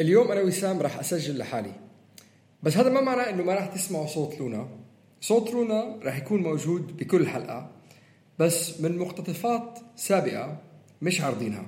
اليوم 0.00 0.32
أنا 0.32 0.40
وسام 0.40 0.80
راح 0.80 0.98
أسجل 0.98 1.38
لحالي. 1.38 1.72
بس 2.62 2.76
هذا 2.76 2.90
ما 2.90 3.00
معناه 3.00 3.30
إنه 3.30 3.42
ما 3.42 3.54
راح 3.54 3.66
تسمعوا 3.66 4.06
صوت 4.06 4.40
لونا. 4.40 4.68
صوت 5.20 5.50
لونا 5.50 5.98
راح 6.02 6.16
يكون 6.16 6.42
موجود 6.42 6.96
بكل 6.96 7.26
حلقة 7.26 7.70
بس 8.38 8.80
من 8.80 8.98
مقتطفات 8.98 9.78
سابقة 9.96 10.58
مش 11.02 11.20
عارضينها. 11.20 11.66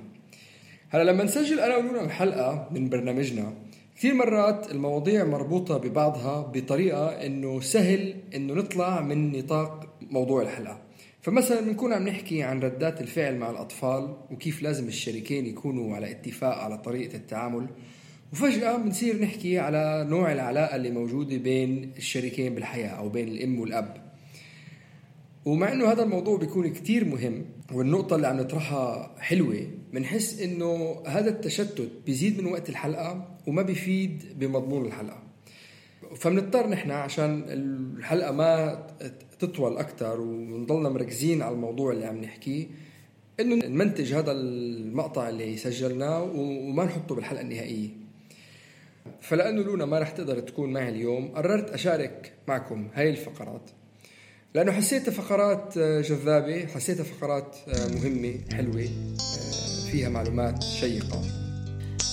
هلا 0.89 1.11
لما 1.11 1.23
نسجل 1.23 1.59
أنا 1.59 1.75
ولونا 1.75 2.01
الحلقة 2.01 2.69
من 2.71 2.89
برنامجنا 2.89 3.53
كثير 3.97 4.13
مرات 4.13 4.71
المواضيع 4.71 5.23
مربوطة 5.23 5.77
ببعضها 5.77 6.41
بطريقة 6.41 7.25
إنه 7.25 7.61
سهل 7.61 8.15
إنه 8.35 8.53
نطلع 8.53 9.01
من 9.01 9.31
نطاق 9.39 9.93
موضوع 10.01 10.41
الحلقة. 10.41 10.81
فمثلا 11.21 11.61
بنكون 11.61 11.93
عم 11.93 12.07
نحكي 12.07 12.43
عن 12.43 12.59
ردات 12.59 13.01
الفعل 13.01 13.37
مع 13.37 13.49
الأطفال 13.49 14.15
وكيف 14.31 14.61
لازم 14.63 14.87
الشريكين 14.87 15.45
يكونوا 15.45 15.95
على 15.95 16.11
اتفاق 16.11 16.57
على 16.57 16.77
طريقة 16.77 17.15
التعامل. 17.15 17.67
وفجأة 18.33 18.77
بنصير 18.77 19.21
نحكي 19.21 19.59
على 19.59 20.07
نوع 20.09 20.31
العلاقة 20.31 20.75
اللي 20.75 20.91
موجودة 20.91 21.37
بين 21.37 21.91
الشريكين 21.97 22.55
بالحياة 22.55 22.89
أو 22.89 23.09
بين 23.09 23.27
الأم 23.27 23.59
والأب. 23.59 24.09
ومع 25.45 25.71
إنه 25.71 25.91
هذا 25.91 26.03
الموضوع 26.03 26.37
بيكون 26.37 26.67
كتير 26.67 27.05
مهم 27.05 27.45
والنقطة 27.73 28.15
اللي 28.15 28.27
عم 28.27 28.37
نطرحها 28.37 29.15
حلوة 29.19 29.67
بنحس 29.93 30.41
إنه 30.41 31.01
هذا 31.07 31.29
التشتت 31.29 31.91
بيزيد 32.05 32.41
من 32.41 32.51
وقت 32.51 32.69
الحلقة 32.69 33.37
وما 33.47 33.61
بيفيد 33.61 34.23
بمضمون 34.39 34.85
الحلقة. 34.85 35.23
فبنضطر 36.15 36.69
نحن 36.69 36.91
عشان 36.91 37.43
الحلقة 37.47 38.31
ما 38.31 38.83
تطول 39.39 39.77
أكثر 39.77 40.21
ونضلنا 40.21 40.89
مركزين 40.89 41.41
على 41.41 41.55
الموضوع 41.55 41.91
اللي 41.91 42.05
عم 42.05 42.17
نحكيه 42.21 42.67
إنه 43.39 43.55
نمنتج 43.55 44.13
هذا 44.13 44.31
المقطع 44.31 45.29
اللي 45.29 45.57
سجلناه 45.57 46.23
وما 46.23 46.85
نحطه 46.85 47.15
بالحلقة 47.15 47.41
النهائية. 47.41 48.08
فلأنه 49.21 49.61
لونا 49.61 49.85
ما 49.85 49.99
رح 49.99 50.09
تقدر 50.09 50.39
تكون 50.39 50.73
معي 50.73 50.89
اليوم 50.89 51.27
قررت 51.35 51.69
أشارك 51.69 52.33
معكم 52.47 52.87
هاي 52.95 53.09
الفقرات. 53.09 53.69
لأنه 54.55 54.71
حسيتها 54.71 55.11
فقرات 55.11 55.77
جذابة 55.77 56.65
حسيتها 56.65 57.03
فقرات 57.03 57.55
مهمة 57.67 58.33
حلوة 58.53 58.89
فيها 59.91 60.09
معلومات 60.09 60.63
شيقة. 60.63 61.21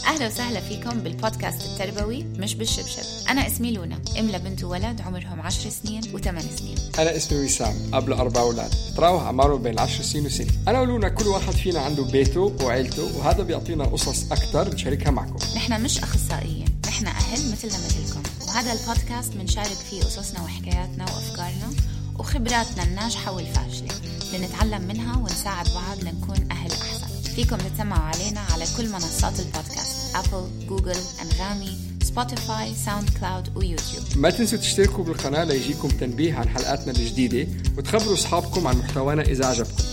أهلا 0.06 0.26
وسهلا 0.26 0.60
فيكم 0.60 1.00
بالبودكاست 1.00 1.62
التربوي 1.62 2.24
مش 2.24 2.54
بالشبشب. 2.54 3.28
أنا 3.30 3.46
اسمي 3.46 3.72
لونا 3.72 4.00
أم 4.18 4.30
لبنت 4.30 4.64
وولد 4.64 5.00
عمرهم 5.00 5.40
10 5.40 5.70
سنين 5.70 6.02
و8 6.02 6.40
سنين. 6.40 6.76
أنا 6.98 7.16
اسمي 7.16 7.44
وسام 7.44 7.74
اب 7.94 8.08
لاربع 8.08 8.40
أولاد. 8.40 8.70
تراوح 8.96 9.22
اعمارهم 9.22 9.62
بين 9.62 9.78
10 9.78 10.02
سنين 10.02 10.26
وسنة. 10.26 10.52
أنا 10.68 10.80
ولونا 10.80 11.08
كل 11.08 11.26
واحد 11.26 11.52
فينا 11.52 11.80
عنده 11.80 12.02
بيته 12.02 12.56
وعيلته 12.64 13.18
وهذا 13.18 13.42
بيعطينا 13.42 13.84
قصص 13.84 14.32
أكثر 14.32 14.74
نشاركها 14.74 15.10
معكم. 15.10 15.36
نحن 15.56 15.82
مش 15.82 15.98
أخصائيين. 15.98 16.66
نحن 16.96 17.06
أهل 17.06 17.52
مثلنا 17.52 17.78
مثلكم. 17.78 18.22
وهذا 18.48 18.72
البودكاست 18.72 19.32
بنشارك 19.32 19.76
فيه 19.90 20.02
قصصنا 20.02 20.42
وحكاياتنا 20.42 21.04
وأفكارنا 21.04 21.72
وخبراتنا 22.18 22.82
الناجحة 22.82 23.32
والفاشلة. 23.32 23.88
لنتعلم 24.34 24.82
منها 24.82 25.16
ونساعد 25.16 25.66
بعض 25.74 26.00
لنكون 26.00 26.50
أهل 26.50 26.72
أحسن. 26.72 27.06
فيكم 27.34 27.56
تتسمعوا 27.56 28.02
علينا 28.02 28.40
على 28.40 28.64
كل 28.76 28.88
منصات 28.88 29.40
البودكاست. 29.40 30.16
أبل، 30.16 30.66
جوجل، 30.68 31.00
أنغامي، 31.22 31.78
سبوتيفاي، 32.02 32.74
ساوند 32.74 33.10
كلاود 33.10 33.56
ويوتيوب 33.56 34.04
ما 34.16 34.30
تنسوا 34.30 34.58
تشتركوا 34.58 35.04
بالقناة 35.04 35.44
ليجيكم 35.44 35.88
تنبيه 35.88 36.34
عن 36.34 36.48
حلقاتنا 36.48 36.92
الجديدة 36.92 37.48
وتخبروا 37.78 38.14
أصحابكم 38.14 38.66
عن 38.66 38.78
محتوانا 38.78 39.22
إذا 39.22 39.46
عجبكم. 39.46 39.84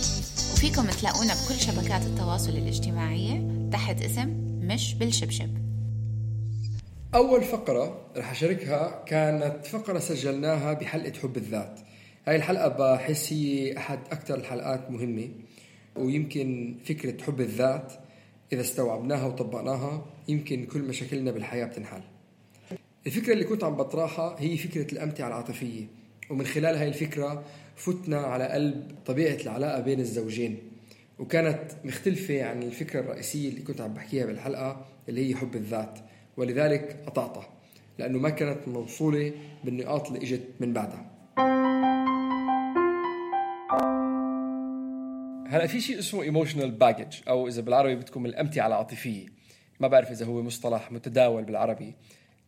وفيكم 0.52 0.90
تلاقونا 0.90 1.34
بكل 1.34 1.60
شبكات 1.60 2.02
التواصل 2.02 2.50
الاجتماعية 2.50 3.68
تحت 3.72 4.02
اسم 4.02 4.28
مش 4.62 4.94
بالشبشب. 4.94 5.63
أول 7.14 7.42
فقرة 7.42 8.00
رح 8.16 8.30
أشاركها 8.30 9.04
كانت 9.06 9.66
فقرة 9.66 9.98
سجلناها 9.98 10.72
بحلقة 10.72 11.12
حب 11.22 11.36
الذات. 11.36 11.80
هاي 12.26 12.36
الحلقة 12.36 12.68
بحس 12.68 13.32
هي 13.32 13.76
أحد 13.76 13.98
أكثر 14.12 14.34
الحلقات 14.34 14.90
مهمة 14.90 15.28
ويمكن 15.96 16.76
فكرة 16.84 17.22
حب 17.22 17.40
الذات 17.40 17.92
إذا 18.52 18.60
استوعبناها 18.60 19.26
وطبقناها 19.26 20.06
يمكن 20.28 20.66
كل 20.66 20.82
مشاكلنا 20.82 21.30
بالحياة 21.30 21.66
بتنحل. 21.66 22.02
الفكرة 23.06 23.32
اللي 23.32 23.44
كنت 23.44 23.64
عم 23.64 23.76
بطرحها 23.76 24.36
هي 24.38 24.56
فكرة 24.56 24.92
الأمتعة 24.92 25.28
العاطفية 25.28 25.86
ومن 26.30 26.46
خلال 26.46 26.76
هاي 26.76 26.88
الفكرة 26.88 27.44
فتنا 27.76 28.18
على 28.18 28.48
قلب 28.48 28.92
طبيعة 29.06 29.36
العلاقة 29.42 29.80
بين 29.80 30.00
الزوجين. 30.00 30.58
وكانت 31.18 31.60
مختلفة 31.84 32.44
عن 32.44 32.62
الفكرة 32.62 33.00
الرئيسية 33.00 33.48
اللي 33.48 33.60
كنت 33.60 33.80
عم 33.80 33.94
بحكيها 33.94 34.26
بالحلقة 34.26 34.86
اللي 35.08 35.30
هي 35.30 35.36
حب 35.36 35.56
الذات. 35.56 35.98
ولذلك 36.36 36.96
قطعتها 37.06 37.48
لأنه 37.98 38.18
ما 38.18 38.30
كانت 38.30 38.68
موصولة 38.68 39.32
بالنقاط 39.64 40.06
اللي 40.06 40.22
إجت 40.22 40.42
من 40.60 40.72
بعدها. 40.72 41.10
هلا 45.48 45.66
في 45.66 45.80
شيء 45.80 45.98
اسمه 45.98 46.22
ايموشنال 46.22 46.70
باجج 46.70 47.16
أو 47.28 47.48
إذا 47.48 47.62
بالعربي 47.62 47.94
بدكم 47.96 48.26
الأمتعة 48.26 48.66
العاطفية. 48.66 49.26
ما 49.80 49.88
بعرف 49.88 50.10
إذا 50.10 50.26
هو 50.26 50.42
مصطلح 50.42 50.92
متداول 50.92 51.44
بالعربي. 51.44 51.94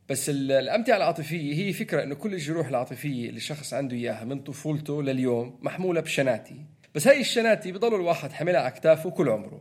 بس 0.08 0.30
ال- 0.30 0.52
الأمتعة 0.52 0.96
العاطفية 0.96 1.54
هي 1.54 1.72
فكرة 1.72 2.02
إنه 2.02 2.14
كل 2.14 2.34
الجروح 2.34 2.68
العاطفية 2.68 3.28
اللي 3.28 3.36
الشخص 3.36 3.74
عنده 3.74 3.96
إياها 3.96 4.24
من 4.24 4.40
طفولته 4.40 5.02
لليوم 5.02 5.58
محمولة 5.62 6.00
بشناتي. 6.00 6.56
بس 6.94 7.08
هاي 7.08 7.20
الشناتي 7.20 7.72
بضل 7.72 7.94
الواحد 7.94 8.32
حاملها 8.32 8.60
على 8.60 8.68
اكتافه 8.68 9.10
كل 9.10 9.28
عمره. 9.28 9.60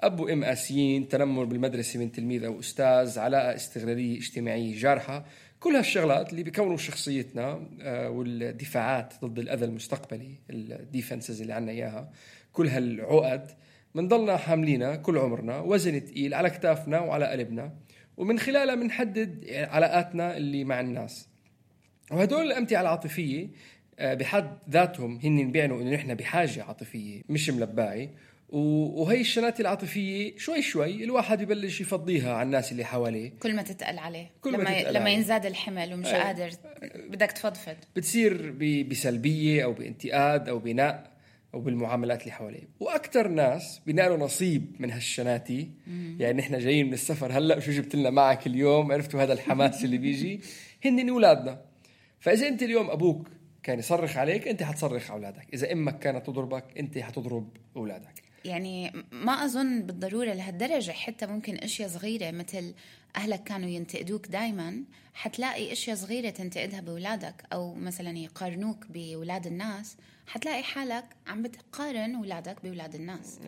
اب 0.00 0.20
وام 0.20 0.44
قاسيين 0.44 1.08
تنمر 1.08 1.44
بالمدرسة 1.44 2.00
من 2.00 2.12
تلميذ 2.12 2.44
أو 2.44 2.60
أستاذ 2.60 3.18
علاقة 3.18 3.54
استغلالية 3.54 4.18
اجتماعية 4.18 4.78
جارحة. 4.78 5.24
كل 5.60 5.76
هالشغلات 5.76 6.30
اللي 6.30 6.42
بيكونوا 6.42 6.76
شخصيتنا 6.76 7.68
آه، 7.80 8.10
والدفاعات 8.10 9.14
ضد 9.24 9.38
الأذى 9.38 9.64
المستقبلي 9.64 10.34
ال 10.50 10.60
defenses 10.60 11.40
اللي 11.40 11.52
عنا 11.52 11.72
إياها 11.72 12.10
كل 12.52 12.66
هالعقد 12.68 13.50
بنضلنا 13.94 14.36
حاملينها 14.36 14.96
كل 14.96 15.18
عمرنا 15.18 15.60
وزن 15.60 16.04
تقيل 16.04 16.34
على 16.34 16.50
كتافنا 16.50 17.00
وعلى 17.00 17.26
قلبنا 17.26 17.72
ومن 18.16 18.38
خلالها 18.38 18.74
بنحدد 18.74 19.44
علاقاتنا 19.50 20.36
اللي 20.36 20.64
مع 20.64 20.80
الناس. 20.80 21.28
وهدول 22.10 22.46
الأمتعة 22.46 22.80
العاطفية 22.80 23.48
آه، 23.98 24.14
بحد 24.14 24.58
ذاتهم 24.70 25.20
هن 25.24 25.52
بيعنوا 25.52 25.82
إنه 25.82 25.94
نحن 25.94 26.14
بحاجة 26.14 26.62
عاطفية 26.64 27.22
مش 27.28 27.50
ملباعي. 27.50 28.10
وهي 28.48 29.20
الشنات 29.20 29.60
العاطفية 29.60 30.36
شوي 30.36 30.62
شوي 30.62 31.04
الواحد 31.04 31.42
ببلش 31.42 31.80
يفضيها 31.80 32.34
على 32.34 32.46
الناس 32.46 32.72
اللي 32.72 32.84
حواليه. 32.84 33.32
كل 33.40 33.56
ما 33.56 33.62
تتقل 33.62 33.98
عليه. 33.98 34.30
كل 34.40 34.52
ما 34.52 34.56
لما 34.56 34.80
تتقل 34.80 34.94
لما 34.94 35.00
عليه. 35.00 35.12
ينزاد 35.12 35.46
الحمل 35.46 35.94
ومش 35.94 36.06
أيه. 36.06 36.22
قادر 36.22 36.50
بدك 37.10 37.32
تفضفض. 37.32 37.76
بتصير 37.96 38.50
بسلبية 38.90 39.64
أو 39.64 39.72
بانتقاد 39.72 40.48
أو 40.48 40.58
بناء 40.58 41.16
أو 41.54 41.60
بالمعاملات 41.60 42.20
اللي 42.20 42.32
حواليه. 42.32 42.68
وأكثر 42.80 43.28
ناس 43.28 43.80
بينالوا 43.86 44.16
نصيب 44.16 44.76
من 44.78 44.90
هالشناتي. 44.90 45.70
يعني 46.18 46.38
نحن 46.38 46.58
جايين 46.58 46.86
من 46.86 46.92
السفر 46.92 47.32
هلأ 47.32 47.60
شو 47.60 47.72
جبت 47.72 47.94
لنا 47.94 48.10
معك 48.10 48.46
اليوم؟ 48.46 48.92
عرفتوا 48.92 49.22
هذا 49.22 49.32
الحماس 49.32 49.84
اللي 49.84 49.98
بيجي؟ 49.98 50.40
هن 50.84 51.08
أولادنا. 51.08 51.60
فإذا 52.20 52.48
أنت 52.48 52.62
اليوم 52.62 52.90
أبوك 52.90 53.28
كان 53.62 53.78
يصرخ 53.78 54.16
عليك 54.16 54.48
أنت 54.48 54.62
حتصرخ 54.62 55.10
على 55.10 55.18
أولادك. 55.18 55.46
إذا 55.54 55.72
أمك 55.72 55.98
كانت 55.98 56.26
تضربك 56.26 56.64
أنت 56.78 56.98
حتضرب 56.98 57.56
أولادك. 57.76 58.25
يعني 58.46 58.92
ما 59.12 59.32
أظن 59.32 59.82
بالضرورة 59.82 60.32
لهالدرجة 60.32 60.92
حتى 60.92 61.26
ممكن 61.26 61.56
أشياء 61.56 61.88
صغيرة 61.88 62.30
مثل 62.30 62.74
أهلك 63.16 63.42
كانوا 63.42 63.68
ينتقدوك 63.68 64.26
دائما 64.26 64.82
حتلاقي 65.14 65.72
أشياء 65.72 65.96
صغيرة 65.96 66.30
تنتقدها 66.30 66.80
باولادك 66.80 67.44
أو 67.52 67.74
مثلا 67.74 68.18
يقارنوك 68.18 68.86
باولاد 68.86 69.46
الناس 69.46 69.96
حتلاقي 70.26 70.62
حالك 70.62 71.04
عم 71.26 71.42
بتقارن 71.42 72.14
اولادك 72.14 72.56
باولاد 72.62 72.94
الناس. 72.94 73.38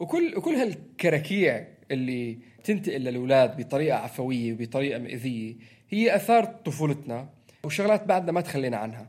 وكل 0.00 0.36
وكل 0.36 0.54
هالكراكيع 0.54 1.66
اللي 1.90 2.38
تنتقل 2.64 3.00
للأولاد 3.00 3.56
بطريقة 3.56 3.98
عفوية 3.98 4.52
وبطريقة 4.52 4.98
مئذيه 4.98 5.54
هي 5.90 6.16
أثار 6.16 6.44
طفولتنا 6.44 7.28
وشغلات 7.64 8.04
بعدنا 8.04 8.32
ما 8.32 8.40
تخلينا 8.40 8.76
عنها. 8.76 9.08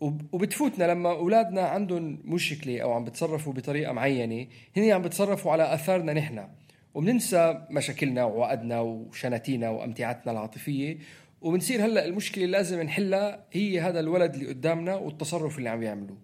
وبتفوتنا 0.00 0.84
لما 0.84 1.10
أولادنا 1.10 1.62
عندهم 1.62 2.18
مشكلة 2.24 2.80
أو 2.80 2.92
عم 2.92 3.04
بتصرفوا 3.04 3.52
بطريقة 3.52 3.92
معينة 3.92 4.46
هن 4.76 4.90
عم 4.90 5.02
بتصرفوا 5.02 5.52
على 5.52 5.74
آثارنا 5.74 6.12
نحن. 6.12 6.48
وبننسى 6.94 7.66
مشاكلنا 7.70 8.24
وعقدنا 8.24 8.80
وشناتينا 8.80 9.70
وأمتعتنا 9.70 10.32
العاطفية. 10.32 10.98
وبنصير 11.40 11.84
هلأ 11.84 12.04
المشكلة 12.04 12.44
اللي 12.44 12.56
لازم 12.56 12.82
نحلها 12.82 13.44
هي 13.52 13.80
هذا 13.80 14.00
الولد 14.00 14.34
اللي 14.34 14.48
قدامنا 14.48 14.94
والتصرف 14.94 15.58
اللي 15.58 15.68
عم 15.68 15.82
يعمله 15.82 16.16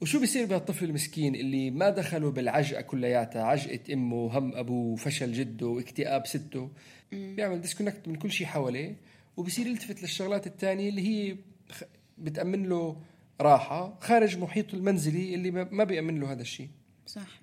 وشو 0.00 0.20
بيصير 0.20 0.46
بهالطفل 0.46 0.84
المسكين 0.84 1.34
اللي 1.34 1.70
ما 1.70 1.90
دخلوا 1.90 2.30
بالعجقة 2.30 2.80
كلياتها 2.80 3.42
عجقة 3.42 3.94
أمه 3.94 4.38
هم 4.38 4.56
أبوه 4.56 4.96
فشل 4.96 5.32
جده 5.32 5.66
واكتئاب 5.66 6.26
سته. 6.26 6.70
بيعمل 7.12 7.60
ديسكونكت 7.60 8.08
من 8.08 8.14
كل 8.14 8.30
شيء 8.30 8.46
حواليه. 8.46 8.96
وبصير 9.36 9.66
يلتفت 9.66 10.02
للشغلات 10.02 10.46
الثانية 10.46 10.88
اللي 10.88 11.02
هي 11.08 11.36
بتأمن 12.18 12.68
له 12.68 12.96
راحة 13.40 13.98
خارج 14.00 14.38
محيطه 14.38 14.74
المنزلي 14.74 15.34
اللي 15.34 15.50
ما 15.50 15.84
بيأمن 15.84 16.20
له 16.20 16.32
هذا 16.32 16.42
الشيء. 16.42 16.68
صح. 17.06 17.40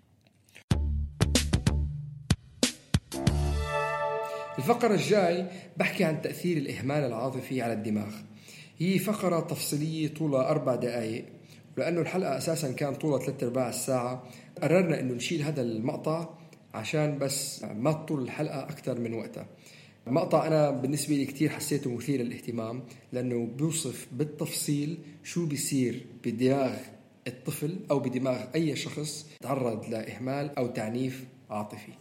الفقرة 4.57 4.93
الجاي 4.93 5.45
بحكي 5.77 6.03
عن 6.03 6.21
تأثير 6.21 6.57
الإهمال 6.57 7.03
العاطفي 7.03 7.61
على 7.61 7.73
الدماغ. 7.73 8.13
هي 8.77 8.99
فقرة 8.99 9.39
تفصيلية 9.39 10.13
طولها 10.13 10.49
أربع 10.49 10.75
دقائق 10.75 11.25
ولأنه 11.77 12.01
الحلقة 12.01 12.37
أساسا 12.37 12.71
كان 12.71 12.95
طولها 12.95 13.19
ثلاثة 13.19 13.47
أرباع 13.47 13.69
الساعة. 13.69 14.23
قررنا 14.61 14.99
أنه 14.99 15.13
نشيل 15.13 15.41
هذا 15.41 15.61
المقطع 15.61 16.29
عشان 16.73 17.17
بس 17.17 17.63
ما 17.63 17.91
تطول 17.91 18.23
الحلقة 18.23 18.63
أكثر 18.63 18.99
من 18.99 19.13
وقتها. 19.13 19.45
مقطع 20.07 20.47
أنا 20.47 20.71
بالنسبة 20.71 21.15
لي 21.15 21.25
كتير 21.25 21.49
حسيته 21.49 21.89
مثير 21.89 22.21
للاهتمام 22.21 22.83
لأنه 23.13 23.45
بيوصف 23.57 24.07
بالتفصيل 24.11 24.97
شو 25.23 25.45
بيصير 25.45 26.05
بدماغ 26.23 26.75
الطفل 27.27 27.79
أو 27.91 27.99
بدماغ 27.99 28.39
أي 28.55 28.75
شخص 28.75 29.27
تعرض 29.41 29.85
لإهمال 29.89 30.57
أو 30.57 30.67
تعنيف 30.67 31.25
عاطفي. 31.49 31.91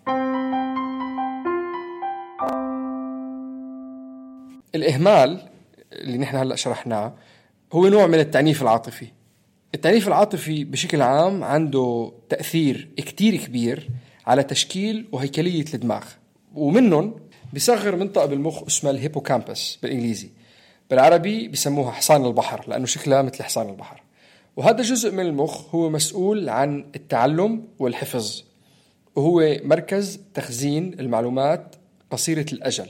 الإهمال 4.75 5.49
اللي 5.93 6.19
نحن 6.19 6.37
هلأ 6.37 6.57
شرحناه 6.57 7.15
هو 7.73 7.89
نوع 7.89 8.07
من 8.07 8.19
التعنيف 8.19 8.63
العاطفي. 8.63 9.07
التعنيف 9.75 10.09
العاطفي 10.09 10.65
بشكل 10.65 11.03
عام 11.03 11.45
عنده 11.45 12.13
تأثير 12.29 12.89
كتير 12.97 13.37
كبير 13.37 13.89
على 14.27 14.43
تشكيل 14.43 15.09
وهيكلية 15.13 15.65
الدماغ 15.75 16.05
ومنهم 16.55 17.15
بيصغر 17.53 17.97
منطقة 17.97 18.27
بالمخ 18.27 18.63
اسمها 18.63 18.93
الهيبوكامبس 18.93 19.79
بالإنجليزي. 19.83 20.31
بالعربي 20.91 21.49
بسموها 21.49 21.91
حصان 21.91 22.25
البحر 22.25 22.65
لأنه 22.69 22.87
شكلها 22.87 23.23
مثل 23.23 23.43
حصان 23.43 23.69
البحر. 23.69 24.03
وهذا 24.57 24.83
جزء 24.83 25.13
من 25.13 25.21
المخ 25.21 25.75
هو 25.75 25.91
مسؤول 25.91 26.49
عن 26.49 26.85
التعلم 26.97 27.65
والحفظ 27.79 28.43
وهو 29.17 29.57
مركز 29.65 30.21
تخزين 30.35 31.01
المعلومات 31.01 31.77
قصيرة 32.11 32.47
الأجل. 32.53 32.89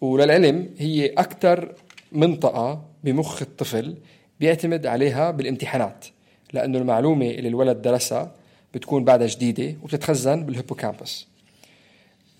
وللعلم 0.00 0.74
هي 0.78 1.06
أكثر 1.06 1.74
منطقة 2.12 2.84
بمخ 3.04 3.42
الطفل 3.42 3.96
بيعتمد 4.40 4.86
عليها 4.86 5.30
بالامتحانات 5.30 6.06
لأنه 6.52 6.78
المعلومة 6.78 7.30
اللي 7.30 7.48
الولد 7.48 7.82
درسها 7.82 8.32
بتكون 8.74 9.04
بعدها 9.04 9.26
جديدة 9.26 9.76
وبتتخزن 9.82 10.46
بال 10.46 10.58
hippocampus. 10.58 11.29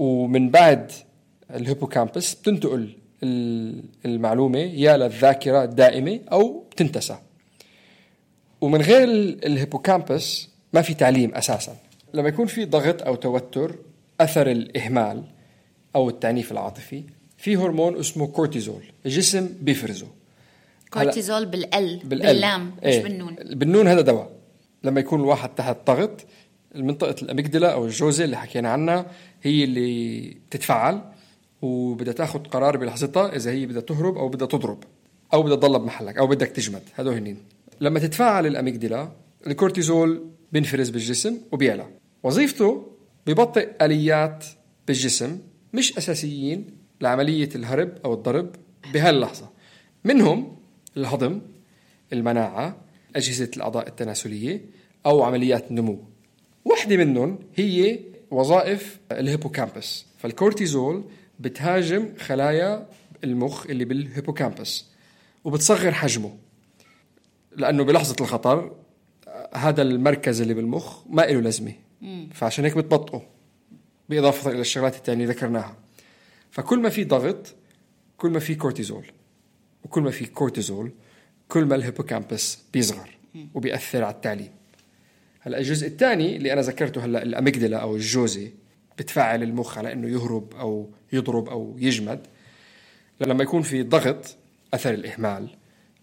ومن 0.00 0.50
بعد 0.50 0.92
ال 1.54 1.61
hippocampus 1.61 2.34
بتنتقل 2.34 2.96
المعلومة 4.04 4.58
يا 4.58 4.96
للذاكرة 4.96 5.64
الدائمة 5.64 6.20
أو 6.32 6.64
بتنتسى. 6.70 7.18
ومن 8.60 8.82
غير 8.82 9.08
ال 9.46 9.55
hippocampus 9.55 10.48
ما 10.72 10.82
في 10.82 10.94
تعليم 10.94 11.34
أساسا. 11.34 11.76
لما 12.14 12.28
يكون 12.28 12.46
في 12.46 12.64
ضغط 12.64 13.02
أو 13.02 13.14
توتر 13.14 13.76
أثر 14.20 14.50
الإهمال 14.50 15.24
أو 15.96 16.08
التعنيف 16.08 16.52
العاطفي 16.52 17.02
في 17.36 17.56
هرمون 17.56 17.98
اسمه 17.98 18.26
كورتيزول 18.26 18.82
الجسم 19.06 19.48
بيفرزه. 19.60 20.06
كورتيزول 20.90 21.46
بالأل. 21.46 22.00
باللام 22.04 22.66
مش 22.66 22.84
إيه. 22.84 23.02
بالنون. 23.02 23.34
بالنون 23.34 23.88
هذا 23.88 24.00
دواء. 24.00 24.30
لما 24.84 25.00
يكون 25.00 25.20
الواحد 25.20 25.48
تحت 25.54 25.76
ضغط 25.86 26.26
المنطقة 26.74 27.14
الأميجدلا 27.22 27.72
أو 27.72 27.84
الجوزة 27.84 28.24
اللي 28.24 28.36
حكينا 28.36 28.68
عنها 28.68 29.06
هي 29.42 29.64
اللي 29.64 30.30
بتتفعل 30.30 31.00
وبدها 31.62 32.12
تاخذ 32.12 32.38
قرار 32.38 32.76
بلحظتها 32.76 33.36
إذا 33.36 33.50
هي 33.50 33.66
بدها 33.66 33.80
تهرب 33.80 34.18
أو 34.18 34.28
بدها 34.28 34.48
تضرب 34.48 34.84
أو 35.34 35.42
بدها 35.42 35.56
تضل 35.56 35.78
بمحلك 35.78 36.18
أو 36.18 36.26
بدك 36.26 36.46
تجمد. 36.48 36.82
هدول 36.94 37.14
هنين. 37.14 37.38
لما 37.80 38.00
تتفاعل 38.00 38.46
الأميجدلا 38.46 39.12
الكورتيزول 39.46 40.26
بينفرز 40.52 40.88
بالجسم 40.88 41.38
وبيعلى. 41.52 41.86
وظيفته 42.22 42.86
ببطئ 43.26 43.70
آليات 43.82 44.44
بالجسم 44.86 45.38
مش 45.74 45.98
أساسيين 45.98 46.66
لعملية 47.00 47.48
الهرب 47.54 47.92
أو 48.04 48.14
الضرب 48.14 48.50
بهاللحظة. 48.94 49.50
منهم 50.04 50.56
الهضم 50.96 51.40
المناعة 52.12 52.76
أجهزة 53.16 53.50
الأعضاء 53.56 53.88
التناسلية 53.88 54.64
أو 55.06 55.22
عمليات 55.22 55.70
النمو 55.70 55.98
واحدة 56.64 56.96
منهم 56.96 57.38
هي 57.54 57.98
وظائف 58.30 58.98
ال 59.12 59.19
hippocampus. 59.19 60.06
فالكورتيزول 60.18 61.04
بتهاجم 61.40 62.14
خلايا 62.18 62.88
المخ 63.24 63.66
اللي 63.66 63.84
بال 63.84 64.00
hippocampus 64.00 64.84
وبتصغر 65.44 65.92
حجمه 65.92 66.36
لأنه 67.56 67.84
بلحظة 67.84 68.16
الخطر 68.20 68.72
هذا 69.54 69.82
المركز 69.82 70.40
اللي 70.40 70.54
بالمخ 70.54 70.98
ما 71.08 71.22
له 71.22 71.40
لازمة. 71.40 71.72
فعشان 72.34 72.64
هيك 72.64 72.76
بتبطئه 72.76 73.22
بإضافة 74.08 74.50
إلى 74.50 74.60
الشغلات 74.60 74.96
الثانية 74.96 75.24
اللي 75.24 75.34
ذكرناها. 75.34 75.76
فكل 76.50 76.78
ما 76.80 76.88
في 76.88 77.04
ضغط 77.04 77.54
كل 78.16 78.30
ما 78.30 78.38
في 78.38 78.54
كورتيزول 78.54 79.04
وكل 79.84 80.00
ما 80.00 80.10
في 80.10 80.26
كورتيزول 80.26 80.92
كل 81.48 81.64
ما 81.64 81.74
ال 81.74 81.81
hippocampus 81.81 82.58
بيصغر 82.72 83.10
وبيأثر 83.54 84.04
على 84.04 84.14
التعليم. 84.14 84.50
هلا 85.40 85.58
الجزء 85.58 85.86
الثاني 85.86 86.36
اللي 86.36 86.52
أنا 86.52 86.60
ذكرته 86.60 87.04
هلا 87.04 87.22
ال 87.22 87.28
amygdala 87.28 87.76
أو 87.76 87.96
اللوزة 87.96 88.52
بتفعل 88.98 89.42
المخ 89.42 89.78
على 89.78 89.92
إنه 89.92 90.08
يهرب 90.08 90.54
أو 90.54 90.90
يضرب 91.12 91.48
أو 91.48 91.76
يجمد 91.78 92.26
لما 93.20 93.42
يكون 93.42 93.62
في 93.62 93.82
ضغط 93.82 94.36
أثر 94.74 94.94
الإهمال 94.94 95.48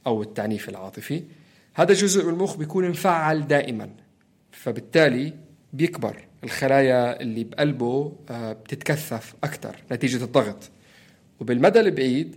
أو 0.08 0.22
التعنيف 0.22 0.70
العاطفي 0.70 1.24
هذا 1.74 1.92
الجزء 1.92 2.26
من 2.26 2.34
المخ 2.34 2.58
بيكون 2.58 2.90
مفعل 2.90 3.48
دائما 3.48 3.90
فبالتالي 4.52 5.34
بيكبر. 5.74 6.28
الخلايا 6.44 7.22
اللي 7.22 7.44
بقلبه 7.44 8.14
آه، 8.30 8.54
بتتكثف 8.54 9.36
أكثر 9.44 9.76
نتيجة 9.92 10.24
الضغط. 10.24 10.70
وبالمدى 11.40 11.80
البعيد 11.80 12.36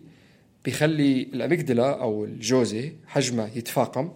بيخلي 0.64 1.22
الاميجدلا 1.22 2.02
أو 2.02 2.24
الجوزي 2.24 2.92
حجمها 3.06 3.50
يتفاقم 3.54 4.12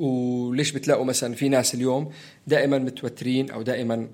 وليش 0.00 0.72
بتلاقوا 0.72 1.04
مثلا 1.04 1.34
في 1.34 1.48
ناس 1.48 1.74
اليوم 1.74 2.10
دائما 2.46 2.78
متوترين 2.78 3.50
أو 3.50 3.62
دائما 3.62 4.08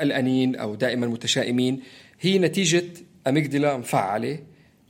قلقانين 0.00 0.56
أو 0.56 0.74
دائما 0.74 1.06
متشائمين؟ 1.06 1.80
هي 2.20 2.38
نتيجة 2.38 2.84
اميجدلا 3.26 3.76
مفعلة. 3.76 4.38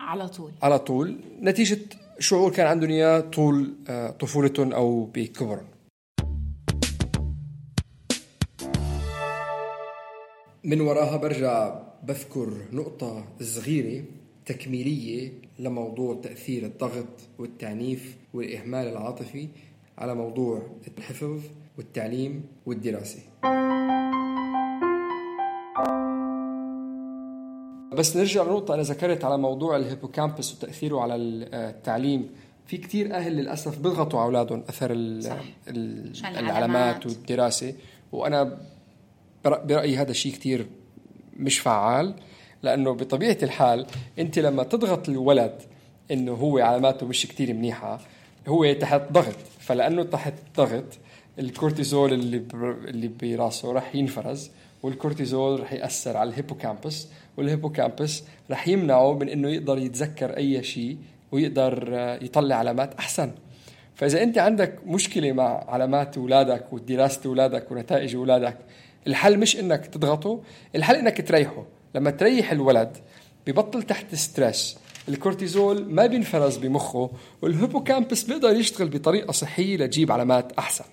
على 0.00 0.28
طول. 0.28 0.52
على 0.62 0.78
طول. 0.78 1.16
نتيجة 1.42 1.78
شعور 2.18 2.52
كان 2.52 2.66
عندهم 2.66 2.90
إياه 2.90 3.20
طول 3.20 3.74
آه، 3.88 4.10
طفولتهم 4.10 4.72
أو 4.72 5.04
بكبرهم. 5.04 5.66
من 10.64 10.80
وراها 10.80 11.16
برجع 11.16 11.82
بذكر 12.04 12.52
نقطة 12.72 13.24
صغيرة 13.40 14.04
تكميلية 14.46 15.32
لموضوع 15.58 16.20
تأثير 16.22 16.66
الضغط 16.66 17.06
والتعنيف 17.38 18.16
والإهمال 18.34 18.88
العاطفي. 18.88 19.48
على 19.98 20.14
موضوع 20.14 20.62
الحفظ 20.98 21.40
والتعليم 21.78 22.44
والدراسة. 22.66 23.18
بس 27.92 28.16
نرجع 28.16 28.42
لنقطة 28.42 28.74
أنا 28.74 28.82
ذكرت 28.82 29.24
على 29.24 29.38
موضوع 29.38 29.76
الهيبوكامبس 29.76 30.54
وتأثيره 30.54 31.00
على 31.00 31.14
التعليم. 31.16 32.30
في 32.66 32.76
كتير 32.76 33.14
أهل 33.14 33.32
للأسف 33.32 33.78
بيضغطوا 33.78 34.20
على 34.20 34.26
أولادهم 34.26 34.64
أثر 34.68 35.20
صح. 35.20 35.40
العلامات 36.38 37.06
والدراسة. 37.06 37.74
وأنا 38.12 38.58
برأيي 39.44 39.96
هذا 39.96 40.10
الشيء 40.10 40.32
كثير 40.32 40.66
مش 41.36 41.58
فعال 41.58 42.14
لأنه 42.62 42.92
بطبيعة 42.92 43.38
الحال 43.42 43.86
أنت 44.18 44.38
لما 44.38 44.62
تضغط 44.62 45.08
الولد 45.08 45.62
إنه 46.10 46.32
هو 46.32 46.58
علاماته 46.58 47.06
مش 47.06 47.26
كثير 47.26 47.54
منيحة 47.54 48.00
هو 48.48 48.72
تحت 48.72 49.12
ضغط. 49.12 49.34
فلأنه 49.60 50.02
تحت 50.02 50.34
ضغط 50.56 50.84
الكورتيزول 51.38 52.12
اللي 52.12 52.42
اللي 52.88 53.10
براسه 53.22 53.72
راح 53.72 53.94
ينفرز 53.94 54.50
والكورتيزول 54.82 55.60
راح 55.60 55.72
يأثر 55.72 56.16
على 56.16 56.30
ال 56.30 56.37
hippocampus 56.37 57.08
وال 57.36 57.50
hippocampus 57.50 58.22
راح 58.50 58.68
يمنعه 58.68 59.14
من 59.14 59.28
إنه 59.28 59.50
يقدر 59.50 59.78
يتذكر 59.78 60.36
أي 60.36 60.62
شيء 60.62 60.96
ويقدر 61.32 61.88
يطلع 62.22 62.56
علامات 62.56 62.94
أحسن. 62.94 63.30
فإذا 63.94 64.22
أنت 64.22 64.38
عندك 64.38 64.78
مشكلة 64.86 65.32
مع 65.32 65.64
علامات 65.68 66.18
أولادك 66.18 66.72
ودراسة 66.72 67.20
أولادك 67.26 67.72
ونتائج 67.72 68.16
أولادك 68.16 68.56
الحل 69.06 69.38
مش 69.38 69.60
إنك 69.60 69.86
تضغطه 69.86 70.40
الحل 70.74 70.96
إنك 70.96 71.28
تريحه. 71.28 71.64
لما 71.94 72.10
تريح 72.10 72.52
الولد 72.52 72.96
ببطل 73.46 73.82
تحت 73.82 74.14
stress. 74.14 74.78
الكورتيزول 75.08 75.94
ما 75.94 76.06
بينفرز 76.06 76.56
بمخه 76.56 77.10
وال 77.42 77.55
hippocampus 77.55 78.22
بيقدر 78.22 78.50
يشتغل 78.56 78.88
بطريقة 78.88 79.32
صحية 79.32 79.76
لتجيب 79.76 80.12
علامات 80.12 80.52
أحسن. 80.52 80.84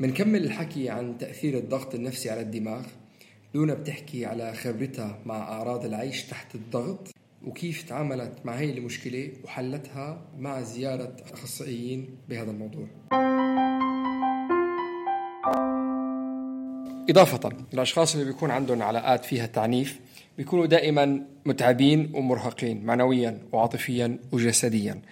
منكمل 0.00 0.44
الحكي 0.44 0.90
عن 0.90 1.18
تأثير 1.18 1.58
الضغط 1.58 1.94
النفسي 1.94 2.30
على 2.30 2.40
الدماغ 2.40 2.86
لونا 3.54 3.74
بتحكي 3.74 4.26
على 4.26 4.54
خبرتها 4.54 5.18
مع 5.26 5.38
أعراض 5.38 5.84
العيش 5.84 6.24
تحت 6.24 6.54
الضغط 6.54 7.08
وكيف 7.46 7.82
تعاملت 7.82 8.32
مع 8.44 8.54
هي 8.54 8.78
المشكلة 8.78 9.32
وحلتها 9.44 10.22
مع 10.38 10.62
زيارة 10.62 11.16
أخصائيين 11.32 12.18
بهذا 12.28 12.50
الموضوع. 12.50 12.86
إضافة 17.10 17.52
الأشخاص 17.74 18.14
اللي 18.14 18.26
بيكون 18.26 18.50
عندهم 18.50 18.82
علاقات 18.82 19.24
فيها 19.24 19.46
تعنيف 19.46 20.00
بيكونوا 20.38 20.66
دائما 20.66 21.22
متعبين 21.46 22.10
ومرهقين 22.14 22.84
معنويا 22.84 23.38
وعاطفيا 23.52 24.18
وجسديا. 24.32 25.02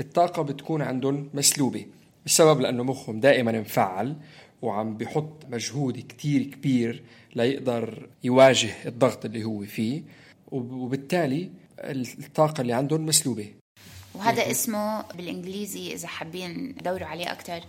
الطاقة 0.00 0.42
بتكون 0.42 0.82
عندهم 0.82 1.30
مسلوبة 1.34 1.86
السبب 2.26 2.60
لأنه 2.60 2.82
مخهم 2.82 3.20
دائما 3.20 3.60
مفعل 3.60 4.16
وعم 4.62 4.96
بحط 4.96 5.44
مجهود 5.48 6.04
كتير 6.08 6.42
كبير 6.42 7.02
ليقدر 7.34 8.08
يواجه 8.24 8.70
الضغط 8.86 9.24
اللي 9.24 9.44
هو 9.44 9.64
فيه 9.64 10.02
وبالتالي 10.52 11.50
الطاقة 11.78 12.60
اللي 12.60 12.72
عندهم 12.72 13.06
مسلوبة. 13.06 13.48
وهذا 14.14 14.50
اسمه 14.50 15.02
بالإنجليزي 15.02 15.94
إذا 15.94 16.08
حابين 16.08 16.74
تدوروا 16.76 17.06
عليه 17.06 17.32
أكتر 17.32 17.60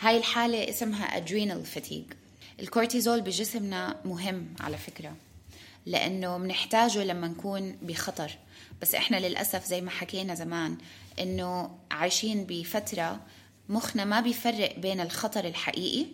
هاي 0.00 0.16
الحالة 0.16 0.68
اسمها 0.68 1.20
adrenal 1.20 1.78
fatigue. 1.78 2.27
الكورتيزول 2.60 3.20
بجسمنا 3.20 3.96
مهم 4.04 4.54
على 4.60 4.76
فكرة 4.76 5.16
لأنه 5.86 6.38
بنحتاجه 6.38 7.04
لما 7.04 7.28
نكون 7.28 7.76
بخطر. 7.82 8.38
بس 8.82 8.94
إحنا 8.94 9.16
للأسف 9.16 9.64
زي 9.64 9.80
ما 9.80 9.90
حكينا 9.90 10.34
زمان 10.34 10.78
إنه 11.20 11.78
عايشين 11.90 12.44
بفترة 12.48 13.20
مخنا 13.68 14.04
ما 14.04 14.20
بيفرق 14.20 14.78
بين 14.78 15.00
الخطر 15.00 15.44
الحقيقي 15.44 16.06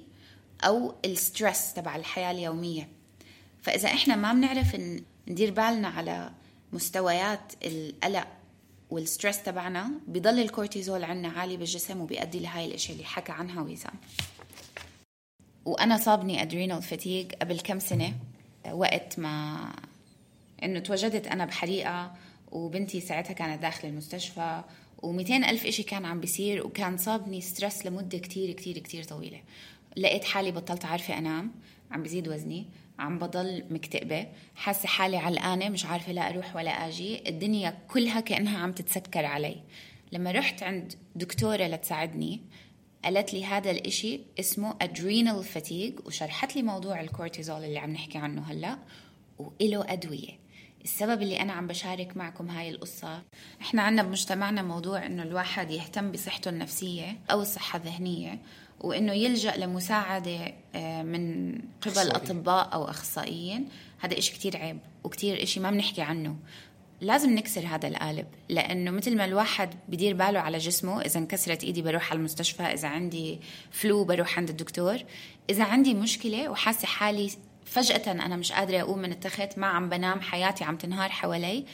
أو 0.64 0.94
ال 1.04 1.14
stress 1.14 1.75
تبع 1.74 1.96
الحياة 1.96 2.30
اليومية. 2.30 2.88
فإذا 3.62 3.88
إحنا 3.88 4.16
ما 4.16 4.32
بنعرف 4.32 4.76
ندير 5.28 5.50
بالنا 5.50 5.88
على 5.88 6.30
مستويات 6.72 7.52
القلق 7.64 8.26
وال 8.90 9.03
stress 9.03 9.42
تبعنا 9.42 9.90
بضل 10.06 10.38
الكورتيزول 10.38 11.04
عنا 11.04 11.28
عالي 11.28 11.56
بالجسم 11.56 12.00
وبيؤدي 12.00 12.40
لهاي 12.40 12.66
الاشياء 12.66 12.92
اللي 12.92 13.04
حكى 13.08 13.32
عنها 13.32 13.62
وسام 13.62 13.94
وأنا 15.64 15.97
صابني 15.97 16.42
adrenal 16.42 16.82
fatigue 16.82 17.32
قبل 17.33 17.61
كم 17.61 17.78
سنة 17.78 18.12
وقت 18.73 19.18
ما 19.18 19.56
إنه 20.62 20.78
تواجدت 20.80 21.26
أنا 21.26 21.44
بحريقة 21.44 22.14
وبنتي 22.52 23.00
ساعتها 23.00 23.33
كانت 23.33 23.62
داخل 23.62 23.88
المستشفى 23.88 24.62
و200 25.02 25.30
ألف 25.30 25.66
إشي 25.66 25.83
كان 25.83 26.04
عم 26.04 26.21
بيصير 26.21 26.66
وكان 26.66 26.97
صابني 26.97 27.40
stress 27.40 27.87
لمدة 27.87 28.18
كتير 28.18 28.52
كتير 28.52 28.78
كتير 28.78 29.04
طويلة. 29.04 29.40
لقيت 29.97 30.25
حالي 30.25 30.50
بطلت 30.50 30.85
عارفة 30.85 31.18
أنام 31.18 31.50
عم 31.90 32.02
بزيد 32.02 32.28
وزني 32.28 32.66
عم 32.99 33.18
بضل 33.18 33.64
مكتئبة 33.71 34.26
حاسة 34.54 34.88
حالي 34.88 35.16
علقانة 35.16 35.68
مش 35.68 35.87
عارفة 35.87 36.12
لا 36.12 36.30
أروح 36.30 36.56
ولا 36.56 36.71
أجي 36.71 37.28
الدنيا 37.28 37.78
كلها 37.88 38.21
كأنها 38.21 38.59
عم 38.59 38.73
تتسكر 38.73 39.25
علي. 39.25 39.56
لما 40.12 40.30
رحت 40.30 40.62
عند 40.62 40.92
دكتورة 41.16 41.66
لتساعدني 41.66 42.40
قالت 43.04 43.34
لي 43.34 43.44
هذا 43.44 43.70
الإشي 43.70 44.20
اسمه 44.40 44.75
adrenal 44.84 45.44
fatigue 45.54 46.06
وشرحت 46.06 46.56
لي 46.56 46.62
موضوع 46.62 47.00
الكورتيزول 47.00 47.64
اللي 47.64 47.78
عم 47.78 47.90
نحكي 47.90 48.18
عنه 48.18 48.42
هلأ 48.42 48.78
وإله 49.38 49.92
أدوية. 49.92 50.44
السبب 50.84 51.23
اللي 51.23 51.40
أنا 51.40 51.52
عم 51.52 51.66
بشارك 51.66 52.16
معكم 52.16 52.49
هاي 52.49 52.70
القصة 52.70 53.23
إحنا 53.61 53.82
عنا 53.82 54.02
بمجتمعنا 54.02 54.62
موضوع 54.62 55.06
إنه 55.06 55.23
الواحد 55.23 55.70
يهتم 55.70 56.12
بصحته 56.12 56.49
النفسية 56.49 57.18
أو 57.30 57.42
الصحة 57.42 57.76
الذهنية 57.76 58.38
وإنه 58.80 59.12
يلجأ 59.12 59.56
لمساعدة 59.56 60.54
آه، 60.75 61.02
من 61.02 61.52
قبل 61.80 62.11
أطباء 62.11 62.75
أو 62.75 62.84
أخصائيين. 62.84 63.68
هذا 63.99 64.18
إشي 64.18 64.32
كتير 64.32 64.56
عيب 64.56 64.78
وكتير 65.04 65.42
إشي 65.42 65.61
ما 65.61 65.70
بنحكي 65.70 66.02
عنه. 66.02 66.37
لازم 67.04 67.34
نكسر 67.34 67.66
هذا 67.66 67.88
القالب 67.88 68.26
لأنه 68.49 68.90
مثل 68.90 69.16
ما 69.16 69.25
الواحد 69.25 69.75
بدير 69.88 70.14
باله 70.14 70.40
على 70.40 70.58
جسمه 70.58 71.00
إذا 71.00 71.20
انكسرت 71.20 71.64
إيدي 71.64 71.82
بروح 71.82 72.11
على 72.11 72.18
المستشفى 72.18 72.62
إذا 72.62 72.88
عندي 72.88 73.40
فلو 73.70 74.04
بروح 74.04 74.38
عند 74.38 74.49
الدكتور. 74.49 74.99
إذا 75.50 75.64
عندي 75.64 75.94
مشكلة 75.94 76.49
وحاسة 76.49 76.87
حالي 76.87 77.30
فجأة 77.64 78.12
أنا 78.12 78.37
مش 78.37 78.52
قادرة 78.52 78.80
أقوم 78.80 78.99
من 78.99 79.12
التخت 79.12 79.58
ما 79.58 79.66
عم 79.66 79.88
بنام 79.88 80.20
حياتي 80.20 80.64
عم 80.64 80.76
تنهار 80.76 81.11
حوالي 81.11 81.64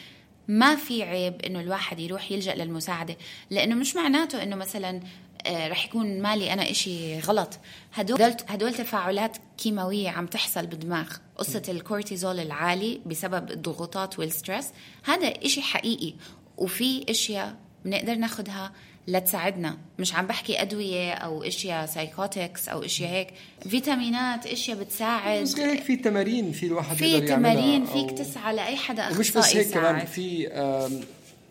ما 0.49 0.76
في 0.76 1.02
عيب 1.02 1.42
إنه 1.42 1.60
الواحد 1.60 1.99
يروح 2.00 2.32
يلجأ 2.32 2.54
للمساعدة. 2.54 3.16
لأنه 3.50 3.75
مش 3.75 3.96
معناته 3.96 4.42
إنه 4.42 4.56
مثلا 4.56 5.00
رح 5.49 5.85
يكون 5.85 6.23
مالي 6.23 6.52
أنا 6.52 6.70
إشي 6.70 7.18
غلط. 7.18 7.59
هدول 7.94 8.35
هدول 8.49 8.75
تفاعلات 8.75 9.37
كيماوية 9.59 10.09
عم 10.09 10.26
تحصل 10.26 10.66
بالدماغ. 10.66 11.09
قصة 11.37 11.62
الكورتيزول 11.68 12.40
العالي 12.40 13.00
بسبب 13.06 13.50
الضغوطات 13.50 14.18
وال 14.18 14.29
stress. 14.29 14.66
هذا 15.04 15.28
إشي 15.28 15.62
حقيقي. 15.62 16.14
وفي 16.59 17.11
إشياء 17.11 17.56
بنقدر 17.85 18.14
ناخدها 18.14 18.73
لتساعدنا. 19.09 19.78
مش 19.99 20.14
عم 20.14 20.26
بحكي 20.26 20.62
أدوية 20.62 21.12
أو 21.12 21.42
إشياء 21.42 21.87
سايكوتكس 21.87 22.68
أو 22.68 22.85
إشياء 22.85 23.11
هيك. 23.11 23.28
فيتامينات 23.68 24.47
إشياء 24.47 24.78
بتساعد. 24.78 25.42
بس 25.42 25.59
هيك 25.59 25.82
في 25.82 25.97
تمارين 25.97 26.52
في 26.52 26.66
الواحد 26.66 26.97
في 26.97 27.20
تمارين 27.20 27.87
فيك 27.87 28.11
تسعى 28.11 28.56
لأي 28.56 28.76
حدا 28.76 29.02
اخصائي 29.02 29.18
ومش 29.18 29.30
بس 29.30 29.56
هيك 29.56 29.75
كمان 29.75 30.06
في 30.06 30.49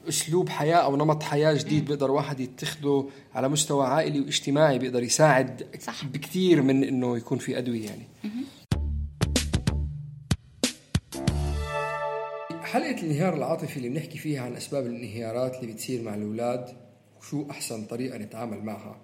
أسلوب 0.10 0.50
حياة 0.50 0.76
أو 0.76 0.96
نمط 0.96 1.24
حياة 1.24 1.54
جديد 1.54 1.86
بيقدر 1.86 2.12
واحد 2.12 2.40
يتخذه 2.40 3.10
على 3.36 3.50
مستوى 3.50 3.86
عائلي 3.88 4.20
واجتماعي 4.20 4.80
بيقدر 4.80 5.04
يساعد 5.04 5.68
صح. 5.82 6.06
بكثير 6.06 6.62
من 6.62 6.84
إنه 6.84 7.18
يكون 7.18 7.38
في 7.38 7.58
أدوية 7.58 7.86
يعني. 7.86 8.04
حلقة 12.64 12.92
الانهيار 12.92 13.34
العاطفي 13.34 13.78
اللي 13.78 13.90
بنحكي 13.90 14.18
فيها 14.18 14.42
عن 14.42 14.56
أسباب 14.56 14.86
الانهيارات 14.86 15.56
اللي 15.56 15.74
بتصير 15.74 16.02
مع 16.02 16.16
الأولاد 16.16 16.66
وشو 17.20 17.46
أحسن 17.52 17.86
طريقة 17.86 18.18
نتعامل 18.18 18.64
معها. 18.64 19.02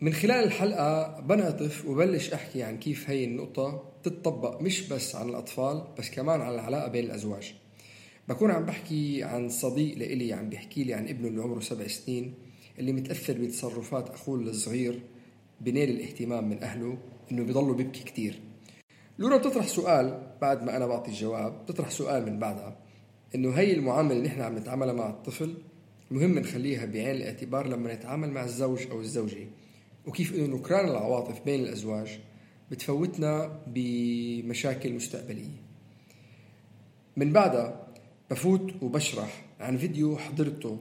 من 0.00 0.12
خلال 0.12 0.44
الحلقة 0.44 1.20
بنعطف 1.20 1.84
وبلش 1.86 2.32
أحكي 2.32 2.62
عن 2.62 2.78
كيف 2.78 3.10
هي 3.10 3.24
النقطة 3.24 3.82
تتطبق 4.02 4.60
مش 4.62 4.88
بس 4.88 5.16
عن 5.16 5.28
الأطفال 5.28 5.84
بس 5.98 6.10
كمان 6.10 6.40
على 6.40 6.54
العلاقة 6.54 6.88
بين 6.88 7.04
الأزواج. 7.04 7.54
بكون 8.28 8.50
عم 8.50 8.64
بحكي 8.64 9.22
عن 9.22 9.48
صديق 9.48 9.98
لإلي 9.98 10.32
عم 10.32 10.48
بيحكي 10.48 10.84
لي 10.84 10.94
عن 10.94 11.08
ابنه 11.08 11.28
اللي 11.28 11.42
عمره 11.42 11.60
سبع 11.60 11.86
سنين 11.86 12.34
اللي 12.78 12.92
متأثر 12.92 13.38
بتصرفات 13.38 14.10
أخوه 14.10 14.40
الصغير 14.40 15.00
بنيل 15.60 15.90
الاهتمام 15.90 16.48
من 16.48 16.62
أهله 16.62 16.98
إنه 17.32 17.44
بيضلوا 17.44 17.74
بيبكي 17.74 18.04
كتير. 18.04 18.40
لورا 19.18 19.36
بتطرح 19.36 19.66
سؤال 19.66 20.32
بعد 20.40 20.62
ما 20.62 20.76
أنا 20.76 20.86
بعطي 20.86 21.10
الجواب 21.10 21.62
بتطرح 21.62 21.90
سؤال 21.90 22.26
من 22.26 22.38
بعدها 22.38 22.78
إنه 23.34 23.50
هي 23.50 23.74
المعاملة 23.74 24.12
اللي 24.16 24.28
نحن 24.28 24.40
عم 24.40 24.58
نتعاملها 24.58 24.92
مع 24.92 25.10
الطفل 25.10 25.54
مهم 26.10 26.38
نخليها 26.38 26.86
بعين 26.86 27.16
الاعتبار 27.16 27.66
لما 27.66 27.94
نتعامل 27.94 28.30
مع 28.30 28.44
الزوج 28.44 28.86
أو 28.90 29.00
الزوجة. 29.00 29.46
وكيف 30.06 30.34
إنه 30.34 30.56
نكران 30.56 30.88
العواطف 30.88 31.44
بين 31.44 31.60
الأزواج 31.60 32.20
بتفوتنا 32.70 33.60
بمشاكل 33.66 34.92
مستقبلية. 34.92 35.62
من 37.16 37.32
بعدها 37.32 37.85
بفوت 38.30 38.82
وبشرح. 38.82 39.44
عن 39.60 39.76
فيديو 39.76 40.16
حضرته 40.16 40.78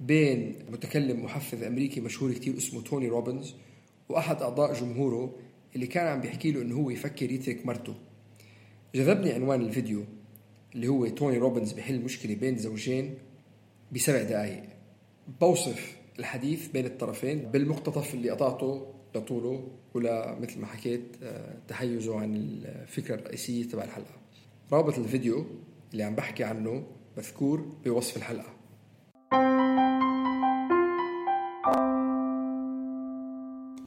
بين 0.00 0.54
متكلم 0.72 1.24
محفز 1.24 1.62
أمريكي 1.62 2.00
مشهور 2.00 2.32
كتير 2.32 2.56
اسمه 2.56 2.82
توني 2.82 3.08
روبنز 3.08 3.54
وأحد 4.08 4.42
أعضاء 4.42 4.72
جمهوره 4.72 5.34
اللي 5.74 5.86
كان 5.86 6.06
عم 6.06 6.20
بيحكي 6.20 6.52
له 6.52 6.62
إنه 6.62 6.76
هو 6.76 6.90
يفكر 6.90 7.30
يترك 7.32 7.66
مرته. 7.66 7.94
جذبني 8.94 9.32
عنوان 9.32 9.60
الفيديو 9.60 10.04
اللي 10.74 10.88
هو 10.88 11.06
توني 11.06 11.38
روبنز 11.38 11.72
بحل 11.72 12.00
مشكلة 12.00 12.34
بين 12.34 12.58
زوجين 12.58 13.14
بسبع 13.92 14.22
دقائق 14.22 14.62
بوصف 15.40 15.96
الحديث 16.18 16.68
بين 16.68 16.86
الطرفين 16.86 17.38
بالمقتطف 17.38 18.14
اللي 18.14 18.30
قطعته 18.30 18.94
لطوله 19.14 19.68
ولا 19.94 20.38
مثل 20.40 20.60
ما 20.60 20.66
حكيت 20.66 21.02
آه، 21.22 21.54
تحيزه 21.68 22.20
عن 22.20 22.34
الفكرة 22.36 23.14
الرئيسية 23.14 23.64
تبع 23.64 23.84
الحلقة. 23.84 24.14
رابط 24.72 24.98
الفيديو 24.98 25.46
اللي 25.92 26.02
عم 26.02 26.14
بحكي 26.14 26.44
عنه 26.44 26.86
مذكور 27.16 27.60
بوصف 27.84 28.16
الحلقة. 28.16 28.54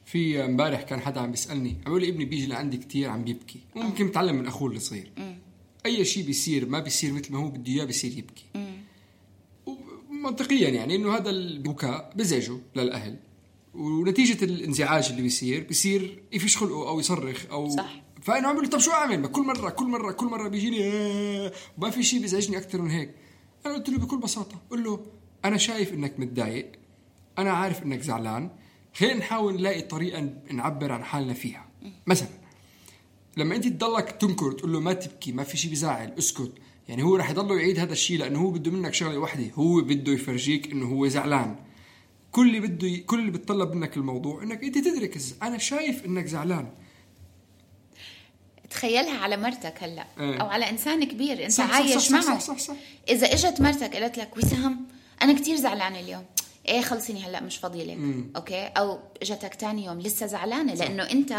في 0.05 0.45
امبارح 0.45 0.81
كان 0.81 0.99
حدا 0.99 1.21
عم 1.21 1.31
بيسألني 1.31 1.69
عم 1.69 1.83
بيقول 1.85 2.01
لي 2.01 2.09
ابني 2.09 2.25
بيجي 2.25 2.47
لعندي 2.47 2.77
كتير 2.77 3.09
عم 3.09 3.23
بيبكي 3.23 3.59
ممكن 3.75 4.05
متعلم 4.05 4.35
من 4.35 4.47
أخوه 4.47 4.71
الصغير. 4.71 5.11
أي 5.85 6.05
شيء 6.05 6.25
بيصير 6.25 6.69
ما 6.69 6.79
بيصير 6.79 7.13
مثل 7.13 7.33
ما 7.33 7.39
هو 7.39 7.49
بده 7.49 7.71
إياه 7.71 7.85
بيصير 7.85 8.17
يبكي. 8.17 8.45
منطقيا 10.09 10.69
يعني 10.69 10.95
إنه 10.95 11.15
هذا 11.15 11.29
البكاء 11.29 12.13
بزعجه 12.15 12.57
للأهل 12.75 13.19
ونتيجة 13.73 14.45
الانزعاج 14.45 15.09
اللي 15.09 15.21
بيصير 15.21 15.63
بيصير 15.63 16.23
يفش 16.33 16.57
خلقه 16.57 16.89
أو 16.89 16.99
يصرخ 16.99 17.45
أو 17.51 17.69
صح. 17.69 18.01
فأنا 18.21 18.47
عم 18.47 18.53
بقول 18.53 18.65
له 18.65 18.71
طب 18.71 18.79
شو 18.79 18.91
أعمل؟ 18.91 19.19
ما 19.19 19.27
كل 19.27 19.41
مره 19.41 19.69
كل 19.69 19.85
مره 19.85 20.11
كل 20.11 20.25
مرة 20.25 20.47
بيجيني 20.47 20.83
آه، 20.83 21.51
وما 21.77 21.89
في 21.89 22.03
شيء 22.03 22.21
بيزعجني 22.21 22.57
أكثر 22.57 22.81
من 22.81 22.91
هيك. 22.91 23.11
أنا 23.65 23.73
قلت 23.73 23.89
له 23.89 23.97
بكل 23.97 24.17
بساطة 24.17 24.61
قل 24.69 24.83
له 24.83 25.05
أنا 25.45 25.57
شايف 25.57 25.93
إنك 25.93 26.19
متضايق 26.19 26.71
أنا 27.37 27.51
عارف 27.51 27.83
إنك 27.83 28.01
زعلان 28.01 28.49
خلينا 28.93 29.15
نحاول 29.15 29.55
نلاقي 29.55 29.81
طريقة 29.81 30.29
نعبر 30.51 30.91
عن 30.91 31.03
حالنا 31.03 31.33
فيها. 31.33 31.67
مثلا 32.07 32.29
لما 33.37 33.55
أنت 33.55 33.67
تضلك 33.67 34.11
تنكر 34.11 34.51
تقول 34.51 34.73
له 34.73 34.79
ما 34.79 34.93
تبكي 34.93 35.31
ما 35.31 35.43
في 35.43 35.57
شيء 35.57 35.71
بزعل 35.71 36.13
اسكت. 36.17 36.51
يعني 36.87 37.03
هو 37.03 37.15
رح 37.15 37.29
يضله 37.29 37.55
يعيد 37.59 37.79
هذا 37.79 37.93
الشيء 37.93 38.19
لأنه 38.19 38.39
هو 38.39 38.51
بده 38.51 38.71
منك 38.71 38.93
شغلة 38.93 39.17
واحدة 39.17 39.51
هو 39.53 39.81
بده 39.81 40.11
يفرجيك 40.11 40.71
إنه 40.71 40.85
هو 40.85 41.07
زعلان. 41.07 41.55
كل 42.31 42.47
اللي 42.47 42.67
بده 42.67 42.87
ي... 42.87 42.97
كل 42.97 43.19
اللي 43.19 43.31
بتطلب 43.31 43.73
منك 43.73 43.97
الموضوع 43.97 44.43
إنك 44.43 44.63
أنت 44.63 44.77
تدرك 44.77 45.17
أنا 45.43 45.57
شايف 45.57 46.05
إنك 46.05 46.25
زعلان. 46.25 46.71
تخيلها 48.71 49.17
على 49.19 49.37
مرتك 49.37 49.83
هلأ. 49.83 50.05
إيه. 50.19 50.41
أو 50.41 50.47
على 50.47 50.69
إنسان 50.69 51.03
كبير 51.03 51.43
أنت 51.43 51.51
صح، 51.51 51.73
عايش 51.73 51.97
صح، 51.97 52.11
معه. 52.11 52.21
صح، 52.21 52.39
صح، 52.39 52.57
صح. 52.57 52.73
إذا 53.09 53.33
إجت 53.33 53.61
مرتك 53.61 53.95
قالت 53.95 54.17
لك 54.17 54.37
وسام 54.37 54.87
أنا 55.21 55.33
كتير 55.33 55.55
زعلانه 55.55 55.99
اليوم. 55.99 56.25
إيه 56.67 56.81
خلصيني 56.81 57.23
هلأ 57.25 57.41
مش 57.41 57.57
فاضيه 57.57 57.83
لك. 57.83 57.97
أوكي؟ 58.35 58.65
أو 58.65 58.99
إجتك 59.21 59.55
تاني 59.55 59.85
يوم 59.85 59.99
لسه 60.01 60.25
زعلانة 60.25 60.73
لأنه 60.73 61.03
أنت 61.11 61.31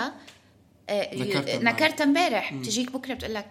آه، 0.91 1.15
نكرتها 1.59 2.05
امبارح. 2.05 2.55
بتجيك 2.55 2.93
بكرة 2.93 3.15
بتقول 3.15 3.35
لك 3.35 3.47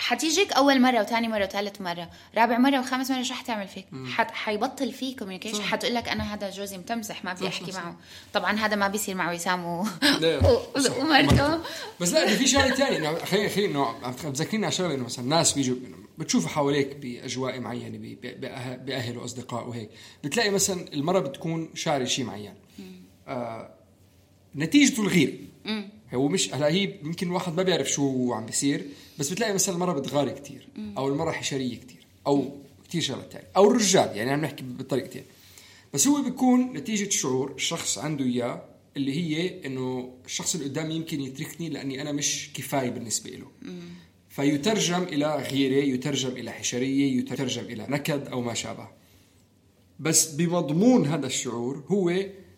حتيجيك 0.00 0.52
أول 0.52 0.80
مرة 0.80 1.00
وثاني 1.00 1.28
مرة 1.28 1.44
وثالث 1.44 1.80
مرة 1.80 2.10
رابع 2.36 2.58
مرة 2.58 2.80
وخامس 2.80 3.10
مرة 3.10 3.22
شو 3.22 3.34
حتعمل 3.34 3.68
فيك؟ 3.68 3.86
حت... 4.10 4.30
حيبطل 4.30 4.92
في 4.92 5.14
communication 5.14 5.62
حتقول 5.62 5.94
لك 5.94 6.08
أنا 6.08 6.34
هذا 6.34 6.50
جوزي 6.50 6.78
متمسح 6.78 7.24
ما 7.24 7.32
بدي 7.32 7.48
أحكي 7.48 7.72
معه. 7.72 7.96
طبعا 8.32 8.52
هذا 8.58 8.76
ما 8.76 8.88
بيصير 8.88 9.14
مع 9.14 9.32
وسام 9.32 9.64
و... 9.64 9.86
ومرته. 11.00 11.60
بس 12.00 12.12
لا 12.12 12.26
في 12.36 12.46
شغلة 12.46 12.74
ثانية 12.74 12.98
إنه 12.98 13.18
خلينا 13.24 13.48
خلينا 13.48 13.70
إنه 13.70 13.86
عم 14.06 14.12
تذكرني 14.12 14.64
على 14.66 14.72
شغلة 14.74 14.94
إنه 14.94 15.04
مثلا 15.04 15.24
ناس 15.24 15.52
بيجوا 15.52 15.76
بتشوفوا 16.18 16.48
حواليك 16.48 16.96
بأجواء 16.96 17.60
معينة 17.60 17.98
ب- 17.98 18.84
بأهل 18.86 19.18
وأصدقاء 19.18 19.68
وهيك. 19.68 19.90
بتلاقي 20.24 20.50
مثلا 20.50 20.92
المراه 20.92 21.20
بتكون 21.20 21.70
شاري 21.74 22.06
شيء 22.06 22.24
معين. 22.24 22.54
آه 23.28 23.70
نتيجته 24.56 25.02
الغير 25.02 25.38
هو 26.14 26.28
مش 26.28 26.54
هلا 26.54 26.66
هي 26.66 26.82
يمكن 27.02 27.30
واحد 27.30 27.56
ما 27.56 27.62
بيعرف 27.62 27.90
شو 27.90 28.32
عم 28.32 28.46
بيصير 28.46 28.84
بس 29.18 29.30
بتلاقي 29.30 29.54
مثلا 29.54 29.74
المراه 29.74 29.92
بتغاري 29.92 30.30
كتير 30.30 30.68
أو 30.96 31.08
المراه 31.08 31.32
حشرية 31.32 31.76
كتير 31.76 32.06
أو 32.26 32.52
كتير 32.84 33.00
شغلات 33.00 33.32
ثانية 33.32 33.46
أو 33.56 33.70
الرجال 33.70 34.16
يعني 34.16 34.30
عم 34.30 34.40
نحكي 34.40 34.64
بطريقتين. 34.64 35.22
بس 35.94 36.06
هو 36.06 36.22
بيكون 36.22 36.72
نتيجة 36.72 37.10
شعور 37.10 37.52
الشخص 37.52 37.98
عنده 37.98 38.24
إياه 38.24 38.64
اللي 38.96 39.12
هي 39.16 39.66
إنه 39.66 40.14
الشخص 40.24 40.54
اللي 40.54 40.66
قدامي 40.66 40.94
يمكن 40.94 41.20
يتركني 41.20 41.68
لأني 41.68 42.02
أنا 42.02 42.12
مش 42.12 42.50
كفاية 42.54 42.90
بالنسبة 42.90 43.30
له. 43.30 43.46
فيترجم 44.28 45.02
إلى 45.02 45.36
غيرة 45.36 45.84
يترجم 45.84 46.30
إلى 46.30 46.52
حشرية 46.52 47.18
يترجم 47.18 47.64
إلى 47.64 47.86
نكد 47.88 48.28
أو 48.28 48.40
ما 48.40 48.54
شابه. 48.54 48.88
بس 50.00 50.30
بمضمون 50.34 51.06
هذا 51.06 51.26
الشعور 51.26 51.84
هو 51.88 52.08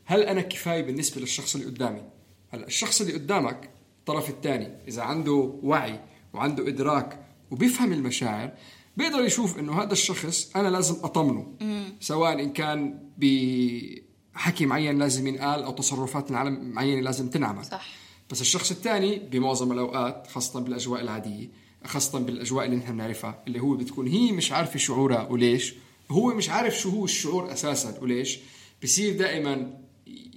هل 0.05 0.23
أنا 0.23 0.41
كفاية 0.41 0.83
بالنسبة 0.83 1.21
للشخص 1.21 1.55
اللي 1.55 1.67
قدامي؟ 1.67 2.03
هلا 2.51 2.67
الشخص 2.67 3.01
اللي 3.01 3.13
قدامك 3.13 3.71
الطرف 3.99 4.31
الثاني 4.31 4.69
إذا 4.89 5.03
عنده 5.03 5.59
وعي 5.63 6.01
وعنده 6.35 6.69
إدراك 6.69 7.27
وبيفهم 7.51 7.93
المشاعر 7.93 8.53
بيقدر 8.97 9.25
يشوف 9.25 9.59
إنه 9.59 9.83
هذا 9.83 9.93
الشخص 9.93 10.51
أنا 10.57 10.69
لازم 10.69 10.95
أطمنه. 11.05 11.47
سواء 12.01 12.33
إن 12.33 12.53
كان 12.53 12.99
بحكي 13.19 14.67
معين 14.67 14.99
لازم 14.99 15.27
ينقال 15.27 15.63
أو 15.63 15.73
تصرفات 15.73 16.31
العالم 16.31 16.71
معينة 16.71 17.01
لازم 17.01 17.31
تنعمل. 17.31 17.65
صح. 17.65 17.89
بس 18.31 18.41
الشخص 18.41 18.71
الثاني 18.71 19.19
بمعظم 19.19 19.73
الأوقات 19.73 20.27
خاصة 20.27 20.61
بالأجواء 20.61 21.01
العادية 21.01 21.49
خاصة 21.85 22.19
بالأجواء 22.19 22.65
اللي 22.67 22.77
نحن 22.77 22.93
بنعرفها 22.93 23.43
اللي 23.47 23.61
هو 23.61 23.75
بتكون 23.75 24.07
هي 24.07 24.33
مش 24.33 24.53
عارفة 24.53 24.79
شعورها 24.79 25.29
وليش 25.29 25.75
هو 26.11 26.35
مش 26.35 26.51
عارف 26.51 26.79
شو 26.79 26.91
هو 26.91 27.05
الشعور 27.05 27.53
أساسا 27.53 27.99
وليش 28.03 28.39
بصير 28.83 29.17
دائما 29.17 29.80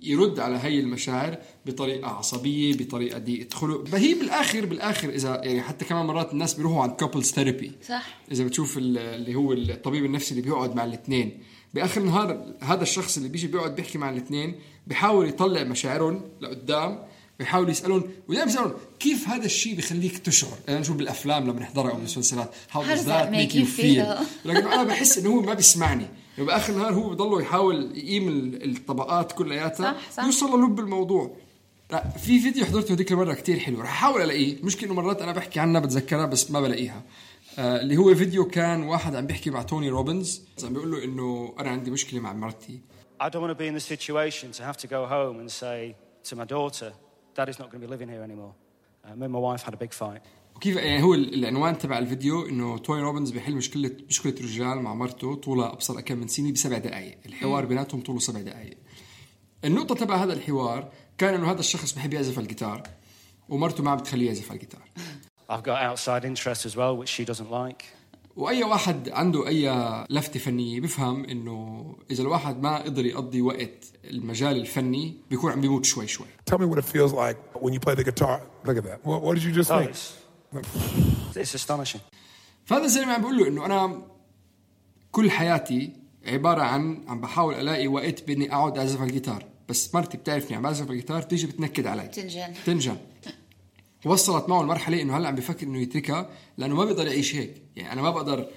يرد 0.03 0.39
على 0.39 0.57
هي 0.57 0.79
المشاعر 0.79 1.37
بطريقة 1.65 2.07
عصبية 2.07 2.73
بطريقة 2.73 3.19
ضيقه 3.19 3.55
خلق 3.55 3.87
فهي 3.87 4.13
بالاخر 4.13 4.65
بالآخر 4.65 5.09
إذا 5.09 5.41
يعني 5.43 5.61
حتى 5.61 5.85
كمان 5.85 6.05
مرات 6.05 6.33
الناس 6.33 6.53
بيروحوا 6.53 6.81
عند 6.83 6.91
couples 6.91 7.31
therapy 7.31 7.71
صح. 7.87 8.05
إذا 8.31 8.43
بتشوف 8.43 8.77
ال- 8.77 8.97
اللي 8.97 9.35
هو 9.35 9.53
الطبيب 9.53 10.05
النفسي 10.05 10.31
اللي 10.31 10.41
بيقعد 10.41 10.75
مع 10.75 10.83
الاثنين. 10.85 11.39
بآخر 11.73 12.01
النهار 12.01 12.53
هذا 12.61 12.81
الشخص 12.81 13.17
اللي 13.17 13.29
بيجي 13.29 13.47
بيقعد 13.47 13.75
بيحكي 13.75 13.97
مع 13.97 14.09
الاثنين 14.09 14.55
بيحاول 14.87 15.29
يطلع 15.29 15.63
مشاعرهم 15.63 16.21
لقدام 16.41 16.99
بيحاول 17.39 17.69
يسألهم 17.69 18.03
ودائما 18.27 18.45
بيسألهم 18.45 18.73
كيف 18.99 19.27
هذا 19.27 19.45
الشيء 19.45 19.75
بيخليك 19.75 20.17
تشعر؟ 20.17 20.57
يعني 20.67 20.79
نشوف 20.79 20.95
بالأفلام 20.97 21.43
لما 21.49 21.59
نحضرها 21.59 21.89
أو 21.91 21.95
بالمسلسلات 21.95 22.51
you 23.51 23.53
you 23.65 23.65
feel? 23.77 23.81
feel? 23.81 24.23
لكن 24.45 24.67
أنا 24.67 24.83
بحس 24.83 25.17
إنه 25.17 25.29
هو 25.29 25.41
ما 25.41 25.53
بيسمعني. 25.53 26.05
يعني 26.37 26.47
باخر 26.47 26.73
النهار 26.73 26.93
هو 26.93 27.09
بضله 27.09 27.41
يحاول 27.41 27.97
يقيم 27.97 28.27
ال- 28.27 28.77
الطبقات 28.77 29.31
كلياتها 29.31 29.93
صح، 29.93 30.11
صح. 30.11 30.23
يوصل 30.23 30.59
للب 30.61 30.79
الموضوع 30.79 31.35
لا 31.91 32.09
في 32.09 32.39
فيديو 32.39 32.65
حضرته 32.65 32.93
هذيك 32.93 33.11
المرة 33.11 33.33
كتير 33.33 33.59
حلو 33.59 33.81
رح 33.81 33.89
أحاول 33.89 34.21
ألاقيه 34.21 34.57
المشكلة 34.57 34.91
إنه 34.91 35.01
مرات 35.01 35.21
أنا 35.21 35.31
بحكي 35.31 35.59
عنها 35.59 35.81
بتذكرها 35.81 36.25
بس 36.25 36.51
ما 36.51 36.61
بلاقيها 36.61 37.03
آه 37.59 37.81
اللي 37.81 37.97
هو 37.97 38.15
فيديو 38.15 38.47
كان 38.47 38.83
واحد 38.83 39.15
عم 39.15 39.27
بيحكي 39.27 39.49
مع 39.49 39.61
توني 39.61 39.89
روبنز 39.89 40.41
عم 40.63 40.73
بيقول 40.73 40.91
له 40.91 41.03
إنه 41.03 41.53
أنا 41.59 41.69
عندي 41.69 41.91
مشكلة 41.91 42.19
مع 42.19 42.33
مرتي 42.33 42.79
I 43.23 43.25
don't 43.25 43.41
want 43.41 43.51
to 43.57 43.61
be 43.63 43.67
in 43.67 43.75
the 43.79 43.95
situation 43.95 44.47
to 44.57 44.63
have 44.63 44.77
to 44.83 44.87
go 44.87 45.05
home 45.15 45.39
and 45.39 45.49
say 45.63 45.95
to 46.29 46.35
my 46.35 46.45
daughter, 46.55 46.89
Daddy's 47.37 47.59
not 47.61 47.67
going 47.71 47.79
to 47.81 47.85
be 47.87 47.91
living 47.95 48.09
here 48.13 48.23
anymore. 48.29 48.53
Uh, 49.05 49.15
me 49.19 49.25
and 49.27 49.33
my 49.37 49.43
wife 49.49 49.61
had 49.67 49.73
a 49.79 49.81
big 49.85 49.93
fight. 50.03 50.21
وكيف 50.55 50.75
يعني 50.75 51.03
هو 51.03 51.13
ال- 51.13 51.33
العنوان 51.33 51.77
تبع 51.77 51.97
الفيديو 51.97 52.45
إنه 52.49 52.77
توني 52.77 53.01
روبنز 53.01 53.31
بيحل 53.31 53.55
مشكله 53.55 53.91
مشكلة 54.09 54.35
رجال 54.41 54.79
مع 54.81 54.93
مرته 54.93 55.35
طولها 55.35 55.73
أبصر 55.73 56.01
كم 56.01 56.17
من 56.17 56.27
سنة 56.27 56.51
بسبع 56.51 56.77
دقائق 56.77 57.17
الحوار 57.25 57.65
بيناتهم 57.65 58.01
طوله 58.01 58.19
سبع 58.19 58.41
دقائق 58.41 58.77
النقطة 59.65 59.95
تبع 59.95 60.15
هذا 60.23 60.33
الحوار 60.33 60.89
كان 61.17 61.33
إنه 61.33 61.51
هذا 61.51 61.59
الشخص 61.59 61.93
بحب 61.93 62.13
يعزف 62.13 62.33
على 62.37 62.43
الجيتار 62.43 62.83
ومرته 63.49 63.83
ما 63.83 63.91
عم 63.91 63.97
بتخليه 63.97 64.27
يعزف 64.27 64.51
على 64.51 64.55
الجيتار 64.59 64.81
I've 65.51 65.63
got 65.63 65.79
outside 65.89 66.23
interests 66.25 66.65
as 66.65 66.75
well, 66.77 66.93
which 66.97 67.09
she 67.09 67.25
doesn't 67.33 67.51
like. 67.51 67.83
وأي 68.35 68.63
واحد 68.63 69.09
عنده 69.09 69.47
أي 69.47 69.69
لفتة 70.09 70.39
فنية 70.39 70.79
بفهم 70.81 71.25
إنه 71.25 71.85
إذا 72.11 72.21
الواحد 72.23 72.61
ما 72.63 72.77
قدر 72.83 73.05
يقضي 73.05 73.41
وقت 73.41 73.85
المجال 74.05 74.57
الفني 74.57 75.13
بيكون 75.29 75.51
عم 75.51 75.61
بيموت 75.61 75.85
شوي 75.85 76.07
شوي 76.07 76.27
Tell 76.51 76.57
me 76.57 76.65
what 76.65 76.77
it 76.79 76.85
feels 76.85 77.13
like 77.13 77.37
when 77.63 77.73
you 77.73 77.79
play 77.79 77.95
the 77.95 78.03
guitar. 78.03 78.39
Look 78.65 78.77
at 78.77 78.83
that. 78.83 78.99
What, 79.05 79.21
what 79.21 79.35
did 79.35 79.43
you 79.43 79.51
just 79.61 79.71
Oh, 79.71 79.79
think? 79.79 79.95
It's, 81.35 81.55
astonishing. 81.55 82.01
فهذا 82.65 82.85
الزلمه 82.85 83.13
عم 83.13 83.21
بيقول 83.21 83.37
له 83.37 83.47
إنه 83.47 83.65
أنا 83.65 84.01
كل 85.11 85.31
حياتي 85.31 85.93
عبارة 86.25 86.61
عن 86.61 87.03
عم 87.07 87.21
بحاول 87.21 87.53
ألاقي 87.53 87.87
وقت 87.87 88.27
بإني 88.27 88.53
أقعد 88.53 88.77
اعزف 88.77 89.01
على 89.01 89.07
الجيتار 89.09 89.45
بس 89.69 89.95
مرتي 89.95 90.17
بتعرفني 90.17 90.57
عم 90.57 90.63
بعزف 90.63 90.81
على 90.81 90.91
الجيتار 90.91 91.21
بتيجي 91.21 91.47
بتنكد 91.47 91.87
علي 91.87 92.07
تنجن. 92.07 92.53
تنجن 92.65 92.97
وصلت 94.05 94.49
معه 94.49 94.61
المرحلة 94.61 95.01
إنه 95.01 95.17
هلأ 95.17 95.27
عم 95.27 95.35
بفكر 95.35 95.67
إنه 95.67 95.81
يتركها 95.81 96.29
لأنه 96.57 96.75
ما 96.75 96.85
بيقدر 96.85 97.07
يعيش 97.07 97.35
هيك 97.35 97.61
يعني 97.75 97.93
أنا 97.93 98.01
ما 98.01 98.09
بقدر 98.11 98.47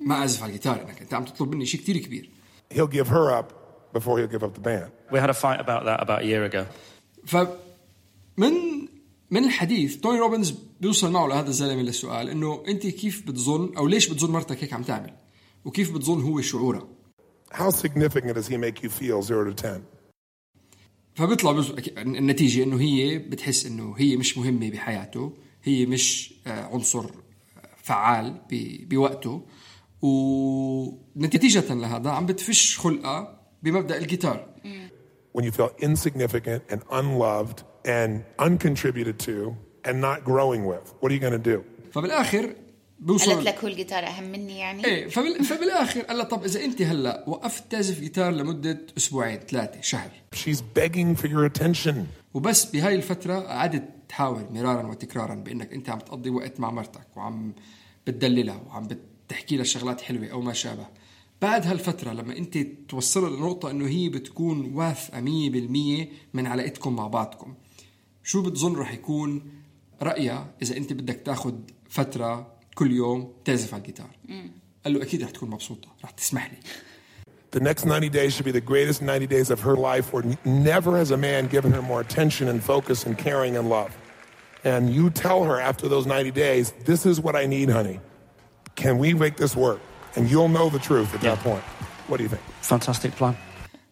ما 0.00 0.14
أعزف 0.14 0.42
على 0.42 0.50
الجيتار 0.50 0.82
إنك 0.82 1.02
أنت 1.02 1.14
عم 1.14 1.24
تطلب 1.24 1.54
مني 1.54 1.66
شيء 1.66 1.80
كتير 1.80 1.98
كبير 1.98 2.30
He'll 2.74 2.86
give 2.86 3.08
her 3.08 3.30
up 3.40 3.48
before 3.92 4.18
he'll 4.18 4.32
give 4.36 4.44
up 4.44 4.54
the 4.54 4.60
band. 4.60 4.90
We 5.10 5.18
had 5.18 5.30
a 5.30 5.34
fight 5.44 5.60
about 5.60 5.84
that 5.88 6.00
about 6.02 6.22
a 6.22 6.26
year 6.26 6.44
ago. 6.44 6.66
فمن 7.26 8.88
من 9.30 9.44
الحديث 9.44 9.96
توني 9.96 10.18
روبنز 10.18 10.54
بيوصل 10.80 11.12
معه 11.12 11.26
لهذا 11.26 11.48
الزلمة 11.48 11.82
للسؤال 11.82 12.28
إنه 12.28 12.62
أنت 12.68 12.86
كيف 12.86 13.26
بتظن 13.26 13.76
أو 13.76 13.86
ليش 13.86 14.08
بتظن 14.08 14.30
مرتك 14.30 14.62
هيك 14.64 14.72
عم 14.72 14.82
تعمل؟ 14.82 15.14
وكيف 15.64 15.92
بتظن 15.94 16.22
هو 16.22 16.40
شعورها 16.40 16.88
How 17.52 17.70
significant 17.70 18.34
does 18.38 18.46
he 18.48 18.56
make 18.56 18.78
you 18.84 18.88
feel, 18.88 19.22
zero 19.22 19.44
to 19.50 19.62
ten? 19.64 19.80
فبيطلع 21.14 21.52
بيوصل 21.52 21.78
أكيد 21.78 21.98
النتيجة 21.98 22.62
إنه 22.62 22.80
هي 22.80 23.18
بتحس 23.18 23.66
إنه 23.66 23.94
هي 23.98 24.16
مش 24.16 24.38
مهمة 24.38 24.70
بحياته 24.70 25.32
هي 25.62 25.86
مش 25.86 26.34
آه، 26.46 26.50
عنصر 26.64 27.10
فعال 27.82 28.40
ب- 28.50 28.88
بوقته. 28.88 29.42
ونتيجة 30.02 31.74
لهذا 31.74 32.10
عم 32.10 32.26
بتفش 32.26 32.78
خلقها 32.78 33.40
بمبدأ 33.62 33.98
الجيتار. 33.98 34.46
When 35.38 35.42
you 35.44 35.50
feel 35.52 35.70
insignificant 35.88 36.62
and 36.72 36.80
unloved 36.90 37.62
and 37.98 38.12
uncontributed 38.46 39.16
to 39.28 39.36
and 39.86 39.96
not 40.08 40.18
growing 40.30 40.62
with, 40.72 40.86
what 41.00 41.08
are 41.10 41.14
you 41.14 41.22
going 41.26 41.38
to 41.42 41.48
do? 41.54 41.58
فبالآخر 41.92 42.54
بوصل 43.00 43.32
قالت 43.32 43.46
لك 43.46 43.58
هو 43.58 43.68
الجيتار 43.68 44.06
أهم 44.06 44.24
مني 44.24 44.58
يعني؟ 44.58 44.84
إيه 44.84 45.08
فبال... 45.08 45.44
فبالآخر 45.44 46.00
قال 46.00 46.16
لها 46.16 46.24
طب 46.24 46.44
إذا 46.44 46.64
أنت 46.64 46.82
هلأ 46.82 47.24
وقفت 47.26 47.72
تعزف 47.72 48.00
جيتار 48.00 48.30
لمدة 48.32 48.86
أسبوعين 48.96 49.38
ثلاثة 49.38 49.80
شهر. 49.80 50.10
She's 50.34 50.60
begging 50.78 51.16
for 51.22 51.26
your 51.26 51.44
attention. 51.44 51.94
وبس 52.34 52.64
بهاي 52.64 52.94
الفترة 52.94 53.40
قعدت 53.40 53.84
تحاول 54.08 54.46
مرارا 54.50 54.86
وتكرارا 54.86 55.34
بأنك 55.34 55.72
أنت 55.72 55.90
عم 55.90 55.98
تقضي 55.98 56.30
وقت 56.30 56.60
مع 56.60 56.70
مرتك 56.70 57.06
وعم 57.16 57.52
بتدللها 58.06 58.62
وعم 58.66 58.88
بتحكي 59.28 59.56
لها 59.56 59.64
شغلات 59.64 60.00
حلوة 60.00 60.28
أو 60.28 60.40
ما 60.40 60.52
شابه. 60.52 60.86
بعد 61.42 61.66
هالفترة 61.66 62.12
لما 62.12 62.36
أنت 62.36 62.58
توصلها 62.88 63.30
لنقطة 63.30 63.70
إنه 63.70 63.88
هي 63.88 64.08
بتكون 64.08 64.74
واثقة 64.74 65.20
100% 65.20 66.06
من 66.34 66.46
علاقتكم 66.46 66.96
مع 66.96 67.06
بعضكم. 67.06 67.54
شو 68.24 68.42
بتظن 68.42 68.76
رح 68.76 68.92
يكون 68.92 69.42
رأيها 70.02 70.54
اذا 70.62 70.76
انت 70.76 70.92
بدك 70.92 71.20
تاخد 71.24 71.70
فترة 71.88 72.52
كل 72.74 72.92
يوم 72.92 73.32
تعزف 73.44 73.74
على 73.74 73.80
الجيتار 73.80 74.10
قال 74.84 74.94
له 74.94 75.02
أكيد 75.02 75.22
رح 75.22 75.30
تكون 75.30 75.50
مبسوطة 75.50 75.88
رح 76.04 76.10
تسمح 76.10 76.50
لي 76.50 76.58
The 77.52 77.60
next 77.60 77.82
90 77.84 78.08
days 78.10 78.32
should 78.32 78.44
be 78.44 78.52
the 78.52 78.60
greatest 78.60 79.02
90 79.02 79.26
days 79.26 79.50
of 79.50 79.58
her 79.60 79.74
life 79.74 80.12
where 80.12 80.22
never 80.44 80.96
has 80.96 81.10
a 81.10 81.16
man 81.16 81.48
given 81.48 81.72
her 81.72 81.82
more 81.82 82.00
attention 82.00 82.46
and 82.46 82.62
focus 82.62 83.06
and 83.06 83.18
caring 83.18 83.56
and 83.56 83.68
love. 83.68 83.90
And 84.64 84.94
you 84.94 85.10
tell 85.10 85.42
her 85.42 85.60
after 85.60 85.88
those 85.88 86.06
90 86.06 86.30
days, 86.30 86.72
this 86.84 87.04
is 87.06 87.20
what 87.20 87.34
I 87.34 87.46
need, 87.46 87.68
honey. 87.68 87.98
Can 88.76 88.98
we 88.98 89.14
make 89.14 89.36
this 89.36 89.56
work? 89.56 89.80
And 90.14 90.30
you'll 90.30 90.52
know 90.58 90.68
the 90.68 90.78
truth 90.78 91.12
at 91.12 91.22
that 91.22 91.38
point. 91.40 91.64
What 92.06 92.18
do 92.18 92.22
you 92.22 92.28
think? 92.28 92.42
Fantastic 92.62 93.16
plan. 93.16 93.34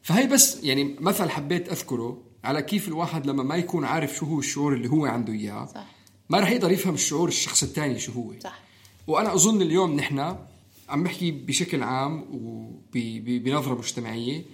فهي 0.02 0.26
بس 0.26 0.64
يعني 0.64 0.96
مثل 1.00 1.30
حبيت 1.30 1.68
اذكره 1.72 2.22
على 2.44 2.62
كيف 2.62 2.88
الواحد 2.88 3.26
لما 3.26 3.42
ما 3.42 3.56
يكون 3.56 3.84
عارف 3.84 4.14
شو 4.14 4.26
هو 4.26 4.38
الشعور 4.38 4.74
اللي 4.74 4.88
هو 4.88 5.06
عنده 5.06 5.32
إياه 5.32 5.66
صح. 5.66 5.86
ما 6.30 6.40
رح 6.40 6.50
يقدر 6.50 6.72
يفهم 6.72 6.94
الشعور 6.94 7.28
الشخص 7.28 7.62
الثاني 7.62 7.98
شو 7.98 8.12
هو 8.12 8.32
صح. 8.40 8.58
وأنا 9.06 9.34
أظن 9.34 9.62
اليوم 9.62 9.96
نحن 9.96 10.36
عم 10.88 11.02
بحكي 11.02 11.30
بشكل 11.30 11.82
عام 11.82 12.24
وبنظره 12.32 13.74
مجتمعية 13.74 14.44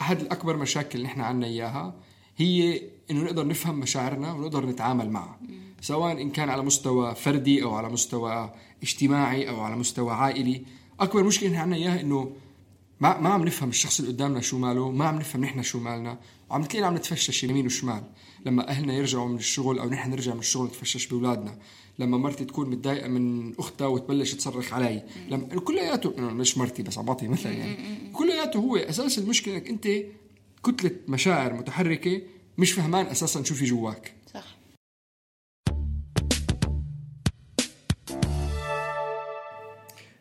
أحد 0.00 0.20
الأكبر 0.20 0.56
مشاكل 0.56 0.98
اللي 0.98 1.08
نحن 1.08 1.20
عنا 1.20 1.46
إياها 1.46 1.94
هي 2.36 2.82
إنه 3.10 3.24
نقدر 3.24 3.46
نفهم 3.46 3.80
مشاعرنا 3.80 4.32
ونقدر 4.32 4.66
نتعامل 4.66 5.10
معها 5.10 5.38
سواء 5.80 6.12
إن 6.12 6.30
كان 6.30 6.50
على 6.50 6.62
مستوى 6.62 7.14
فردي 7.14 7.62
أو 7.62 7.74
على 7.74 7.88
مستوى 7.88 8.54
اجتماعي 8.82 9.48
أو 9.48 9.60
على 9.60 9.76
مستوى 9.76 10.12
عائلي 10.12 10.62
أكبر 11.00 11.22
مشكلة 11.22 11.48
نحن 11.48 11.60
عنا 11.60 11.76
إياها 11.76 12.00
إنه 12.00 12.32
ما 13.00 13.20
ما 13.20 13.28
عم 13.28 13.44
نفهم 13.44 13.68
الشخص 13.68 14.00
اللي 14.00 14.12
قدامنا 14.12 14.40
شو 14.40 14.58
ماله 14.58 14.90
ما 14.90 15.04
عم 15.04 15.18
نفهم 15.18 15.44
نحن 15.44 15.62
شو 15.62 15.78
مالنا. 15.80 16.18
وعم 16.50 16.62
تلاقينا 16.62 16.86
عم 16.86 16.96
نتفشش 16.96 17.44
يمين 17.44 17.66
وشمال. 17.66 18.02
لما 18.46 18.68
أهلنا 18.68 18.94
يرجعوا 18.94 19.28
من 19.28 19.36
الشغل 19.36 19.78
أو 19.78 19.88
نحن 19.88 20.10
نرجع 20.10 20.34
من 20.34 20.38
الشغل 20.38 20.66
نتفشش 20.66 21.06
بأولادنا. 21.06 21.58
لما 21.98 22.18
مرتي 22.18 22.44
تكون 22.44 22.70
متضايقة 22.70 23.08
من 23.08 23.54
أختها 23.58 23.86
وتبلش 23.86 24.34
تصرخ 24.34 24.72
علي. 24.72 25.02
لما 25.28 25.46
كلياته 25.46 26.14
إنه 26.18 26.30
مش 26.30 26.58
مرتي 26.58 26.82
بس 26.82 26.98
عم 26.98 27.04
بعطي 27.04 27.28
مثلا 27.28 27.52
يعني. 27.52 27.76
كلياته 28.12 28.58
هو 28.58 28.76
أساس 28.76 29.18
المشكلة 29.18 29.54
إنك 29.54 29.68
أنت 29.68 29.88
كتلة 30.64 30.90
مشاعر 31.08 31.52
متحركة 31.52 32.22
مش 32.58 32.72
فهمان 32.72 33.06
أساسا 33.06 33.42
شو 33.42 33.54
في 33.54 33.64
جواك. 33.64 34.14
صح. 34.34 34.56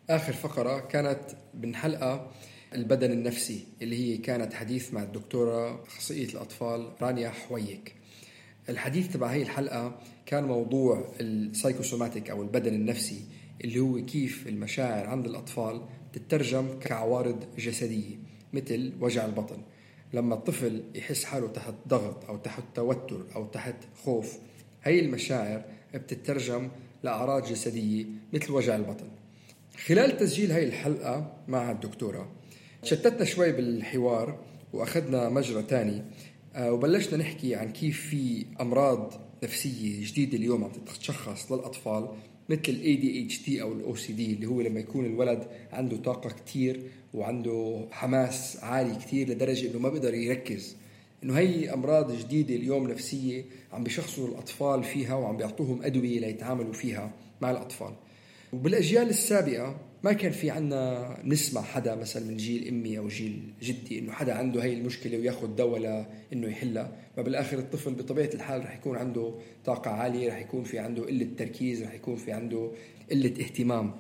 آخر 0.10 0.34
فقرة 0.34 0.80
كانت 0.80 1.22
من 1.54 1.76
حلقة 1.76 2.32
البدن 2.76 3.12
النفسي 3.12 3.64
اللي 3.82 3.96
هي 3.96 4.18
كانت 4.18 4.54
حديث 4.54 4.94
مع 4.94 5.04
الدكتورة 5.04 5.84
أخصائية 5.84 6.30
الأطفال 6.30 6.92
رانيا 7.02 7.30
حويك. 7.30 7.96
الحديث 8.70 9.14
تبع 9.14 9.28
هي 9.28 9.42
الحلقة 9.42 10.00
كان 10.26 10.44
موضوع 10.44 11.12
السايكوسوماتيك 11.22 12.30
أو 12.30 12.42
البدن 12.42 12.74
النفسي 12.74 13.22
اللي 13.64 13.80
هو 13.80 14.06
كيف 14.06 14.48
المشاعر 14.48 15.08
عند 15.08 15.26
الأطفال 15.26 15.82
تترجم 16.14 16.80
كعوارض 16.80 17.46
جسدية 17.58 18.16
مثل 18.54 18.94
وجع 19.02 19.26
البطن. 19.26 19.58
لما 20.14 20.36
الطفل 20.36 20.84
يحس 20.96 21.24
حاله 21.24 21.48
تحت 21.48 21.74
ضغط 21.88 22.26
أو 22.26 22.38
تحت 22.38 22.64
توتر 22.76 23.26
أو 23.36 23.46
تحت 23.46 23.76
خوف 24.04 24.38
هي 24.84 25.00
المشاعر 25.00 25.66
بتترجم 25.94 26.70
لأعراض 27.04 27.44
جسدية 27.48 28.06
مثل 28.34 28.52
وجع 28.52 28.76
البطن. 28.76 29.08
خلال 29.86 30.18
تسجيل 30.18 30.52
هاي 30.52 30.64
الحلقة 30.64 31.34
مع 31.48 31.72
الدكتورة 31.72 32.32
شتتنا 32.86 33.26
شوي 33.26 33.52
بالحوار 33.52 34.40
وأخذنا 34.74 35.30
مجرى 35.30 35.64
تاني 35.64 36.02
آه، 36.56 36.74
وبلشنا 36.74 37.18
نحكي 37.18 37.56
عن 37.56 37.72
كيف 37.72 38.08
في 38.10 38.46
أمراض 38.62 39.14
نفسية 39.44 40.06
جديدة 40.06 40.38
اليوم 40.38 40.64
عم 40.64 40.72
تتشخص 40.72 41.52
للأطفال 41.52 42.10
مثل 42.50 42.62
ال 42.70 42.82
ADHD 42.82 43.62
أو 43.62 43.74
ال 43.74 43.96
OCD 43.96 44.10
اللي 44.10 44.46
هو 44.46 44.62
لما 44.62 44.80
يكون 44.80 45.06
الولد 45.06 45.48
عنده 45.72 45.98
طاقة 45.98 46.30
كتير 46.30 46.82
وعنده 47.14 47.88
حماس 47.92 48.58
عالي 48.64 48.96
كتير 48.96 49.30
لدرجة 49.30 49.72
إنه 49.72 49.80
ما 49.80 49.90
بيقدر 49.90 50.14
يركز. 50.14 50.76
إنه 51.24 51.38
هي 51.38 51.74
أمراض 51.74 52.18
جديدة 52.18 52.56
اليوم 52.56 52.88
نفسية 52.88 53.46
عم 53.74 53.84
بيشخصوا 53.84 54.28
الأطفال 54.28 54.84
فيها 54.84 55.16
وعم 55.16 55.38
بيعطوهم 55.38 55.82
أدوية 55.84 56.20
ليتعاملوا 56.20 56.74
فيها 56.74 57.12
مع 57.42 57.52
الأطفال. 57.52 57.94
وبالأجيال 58.54 59.10
السابقة 59.10 59.76
ما 60.06 60.14
كان 60.14 60.32
في 60.32 60.50
عنا 60.50 61.18
نسمع 61.24 61.62
حدا 61.62 61.96
مثلا 61.96 62.26
من 62.26 62.38
جيل 62.38 62.68
أمي 62.68 62.98
أو 62.98 63.08
جيل 63.08 63.54
جدي 63.62 64.00
إنه 64.00 64.12
حدا 64.12 64.34
عنده 64.34 64.64
هي 64.64 64.74
المشكلة 64.74 65.18
وياخذ 65.18 65.56
دواء 65.56 65.80
لأنه 65.80 66.48
يحلها؟ 66.48 66.92
ما 67.18 67.24
بالآخر 67.24 67.60
الطفل 67.60 67.94
بطبيعة 67.94 68.30
الحال 68.34 68.62
رح 68.62 68.76
يكون 68.76 68.98
عنده 68.98 69.34
طاقة 69.66 69.92
عالية 69.92 70.30
رح 70.30 70.40
يكون 70.40 70.64
في 70.64 70.80
عنده 70.80 71.04
قلة 71.04 71.28
تركيز 71.38 71.84
رح 71.84 71.94
يكون 71.94 72.16
في 72.16 72.32
عنده 72.32 72.72
قلة 73.12 73.30
اهتمام. 73.30 73.96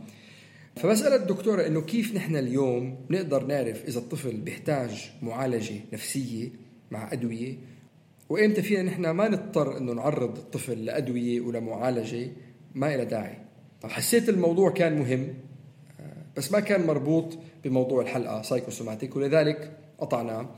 فبسأل 0.75 1.13
الدكتورة 1.13 1.67
إنه 1.67 1.81
كيف 1.81 2.15
نحن 2.15 2.35
اليوم 2.35 3.05
نقدر 3.09 3.45
نعرف 3.45 3.85
إذا 3.87 3.99
الطفل 3.99 4.37
بيحتاج 4.37 5.11
معالجة 5.21 5.75
نفسية 5.93 6.49
مع 6.91 7.13
أدوية؟ 7.13 7.57
وإمتى 8.29 8.61
فينا 8.61 8.83
نحن 8.83 9.09
ما 9.09 9.29
نضطر 9.29 9.77
إنه 9.77 9.93
نعرض 9.93 10.37
الطفل 10.37 10.85
لأدوية 10.85 11.41
ولمعالجة 11.41 12.31
ما 12.75 12.95
إلى 12.95 13.05
داعي. 13.05 13.37
حسيت 13.83 14.29
الموضوع 14.29 14.71
كان 14.71 14.99
مهم. 14.99 15.33
بس 16.37 16.51
ما 16.51 16.59
كان 16.59 16.87
مربوط 16.87 17.37
بموضوع 17.63 18.01
الحلقة 18.01 18.41
سايكوسوماتيك 18.41 19.15
ولذلك 19.15 19.71
قطعناه 19.99 20.49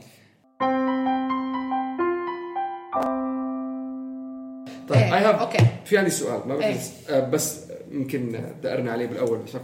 طيب 4.88 5.10
I 5.10 5.22
have 5.22 5.40
أوكي. 5.40 5.58
في 5.84 5.98
عندي 5.98 6.10
سؤال 6.10 6.48
ما 6.48 6.64
إيه. 6.64 6.74
بس 6.74 7.10
آه، 7.10 7.30
بس 7.30 7.60
يمكن 7.90 8.40
دقرنا 8.62 8.92
عليه 8.92 9.06
بالأول 9.06 9.38
بس 9.38 9.56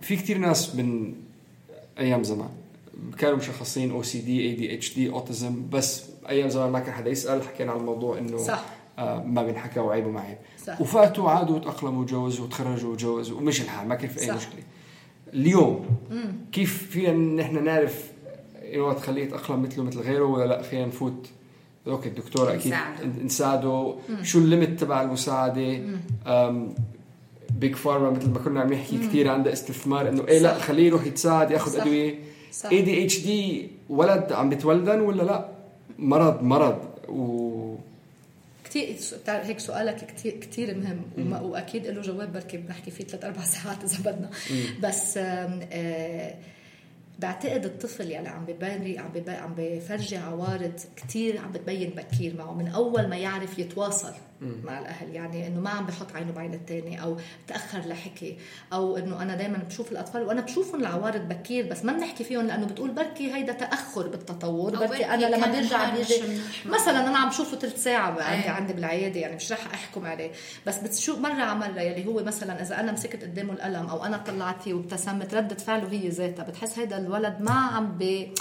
في 0.00 0.16
كثير 0.16 0.38
ناس 0.38 0.74
من 0.74 1.14
أيام 1.98 2.22
زمان 2.22 2.48
كانوا 3.18 3.36
مشخصين 3.36 3.90
أو 3.90 4.02
سي 4.02 4.18
دي 4.18 4.40
اي 4.40 4.52
دي 4.52 4.74
اتش 4.74 4.94
دي 4.94 5.10
اوتيزم 5.10 5.68
بس 5.70 6.04
أيام 6.28 6.48
زمان 6.48 6.70
ما 6.70 6.80
كان 6.80 6.92
حدا 6.94 7.10
يسأل 7.10 7.42
حكينا 7.42 7.72
عن 7.72 7.78
الموضوع 7.78 8.18
إنه 8.18 8.36
صح. 8.36 8.64
آه، 8.98 9.22
ما 9.22 9.42
بينحكى 9.42 9.80
وعيب 9.80 10.06
وما 10.06 10.20
عيب 10.20 10.36
صح. 10.66 10.80
وفاتوا 10.80 11.24
وعادوا 11.24 11.56
وتأقلموا 11.56 12.02
وتجوزوا 12.02 12.44
وتخرجوا 12.44 12.92
وتجوزوا 12.92 13.38
ومشي 13.38 13.62
الحال 13.62 13.88
ما 13.88 13.94
كان 13.94 14.10
في 14.10 14.20
اي 14.20 14.26
صح. 14.26 14.34
مشكلة. 14.34 14.62
اليوم 15.32 15.86
كيف 16.52 16.88
فينا 16.90 17.42
نحن 17.42 17.64
نعرف 17.64 18.04
إنه 18.74 18.92
تخليه 18.92 19.22
يتأقلم 19.22 19.62
مثله 19.62 19.84
مثل 19.84 20.00
غيره 20.00 20.24
ولا 20.24 20.44
لأ؟ 20.44 20.62
فينا 20.62 20.86
نفوت. 20.86 21.26
okay 21.86 22.08
الدكتور 22.08 22.54
أكيد 22.54 22.74
نساعده. 23.24 23.94
شو 24.22 24.38
ال 24.38 24.45
limit 24.45 24.80
تبع 24.80 25.02
المساعدة؟ 25.02 25.80
Big 27.50 27.74
Pharma 27.74 28.10
مثل 28.10 28.30
ما 28.30 28.38
كنا 28.38 28.60
عم 28.60 28.72
نحكي 28.72 28.98
كثير 28.98 29.28
عندها 29.28 29.52
استثمار 29.52 30.08
إنه 30.08 30.28
إيه 30.28 30.38
لأ. 30.38 30.58
خليه 30.58 30.86
يروح 30.86 31.06
يتساعد 31.06 31.50
ياخذ. 31.50 31.80
أدوية. 31.80 32.18
ADHD 32.72 33.68
ولد 33.88 34.32
عم 34.32 34.50
بتولدن 34.50 35.00
ولا 35.00 35.22
لأ؟ 35.22 35.48
مرض 35.98 36.42
مرض. 36.42 36.78
و 37.08 37.74
كثير 38.74 38.96
هيك 39.28 39.58
سؤالك 39.58 39.96
كثير 39.96 40.32
كثير 40.40 40.74
مهم 40.74 41.02
وما 41.18 41.40
وأكيد 41.40 41.86
له 41.86 42.00
جواب 42.00 42.32
بركي 42.32 42.56
بنحكي 42.56 42.90
فيه 42.90 43.04
ثلاث 43.04 43.24
أربع 43.24 43.44
ساعات 43.54 43.84
إذا 43.84 44.10
بدنا. 44.10 44.30
بس 44.82 45.18
آه، 45.18 46.34
بعتقد 47.18 47.64
الطفل 47.64 48.10
يعني 48.10 48.28
عم 48.28 48.44
ببين 48.44 48.98
عم 48.98 49.12
عم 49.28 49.54
بفرجي 49.56 50.16
عوارض 50.16 50.80
كثير 50.96 51.40
عم 51.40 51.52
بتبين 51.52 51.90
بكير 51.90 52.36
معه 52.36 52.54
من 52.54 52.68
أول 52.68 53.08
ما 53.08 53.16
يعرف 53.16 53.58
يتواصل 53.58 54.12
مع 54.64 54.78
الأهل 54.78 55.14
يعني 55.14 55.46
إنه 55.46 55.60
ما 55.60 55.70
عم 55.70 55.86
بحط 55.86 56.12
عينه 56.14 56.32
بعين 56.32 56.54
الثاني 56.54 57.02
أو 57.02 57.16
تأخر 57.46 57.78
لحكي 57.78 58.38
أو 58.72 58.96
إنه 58.96 59.22
أنا 59.22 59.36
دائما 59.36 59.58
بشوف 59.58 59.92
الأطفال 59.92 60.22
وأنا 60.22 60.40
بشوفهم 60.40 60.80
العوارض 60.80 61.28
بكير 61.28 61.66
بس 61.66 61.84
ما 61.84 61.92
بنحكي 61.92 62.24
فيهم 62.24 62.46
لأنه 62.46 62.66
بتقول 62.66 62.90
بركي 62.90 63.34
هيدا 63.34 63.52
تأخر 63.52 64.08
بالتطور 64.08 64.70
بركي 64.70 64.86
بركي 64.86 65.06
أنا 65.06 65.36
لما 65.36 65.46
بيرجع 65.46 65.94
بيجي. 65.94 66.22
مثلا 66.66 67.08
أنا 67.08 67.18
عم 67.18 67.30
شوفه 67.30 67.58
ثلث 67.58 67.84
ساعة 67.84 68.22
عندي 68.22 68.44
أيه. 68.44 68.50
عندي 68.50 68.72
بالعيادة 68.72 69.20
يعني 69.20 69.36
مش 69.36 69.52
رح 69.52 69.74
أحكم 69.74 70.06
عليه 70.06 70.30
بس 70.66 70.78
بتشوف 70.78 71.18
مرة 71.18 71.32
على 71.32 71.58
مرة 71.58 71.80
يلي 71.80 72.06
هو 72.06 72.22
مثلا 72.24 72.62
إذا 72.62 72.80
أنا 72.80 72.92
مسكت 72.92 73.22
قدامه 73.22 73.52
القلم 73.52 73.86
أو 73.86 74.04
أنا 74.04 74.16
طلعت 74.16 74.62
فيه 74.62 74.74
وابتسمت 74.74 75.34
ردة 75.34 75.54
فعله 75.54 75.92
هي 75.92 76.08
ذاتها 76.08 76.42
بتحس 76.42 76.78
هيدا 76.78 76.98
الولد 77.04 77.36
ما 77.40 77.58
عم 77.76 77.86
بي 77.98 78.32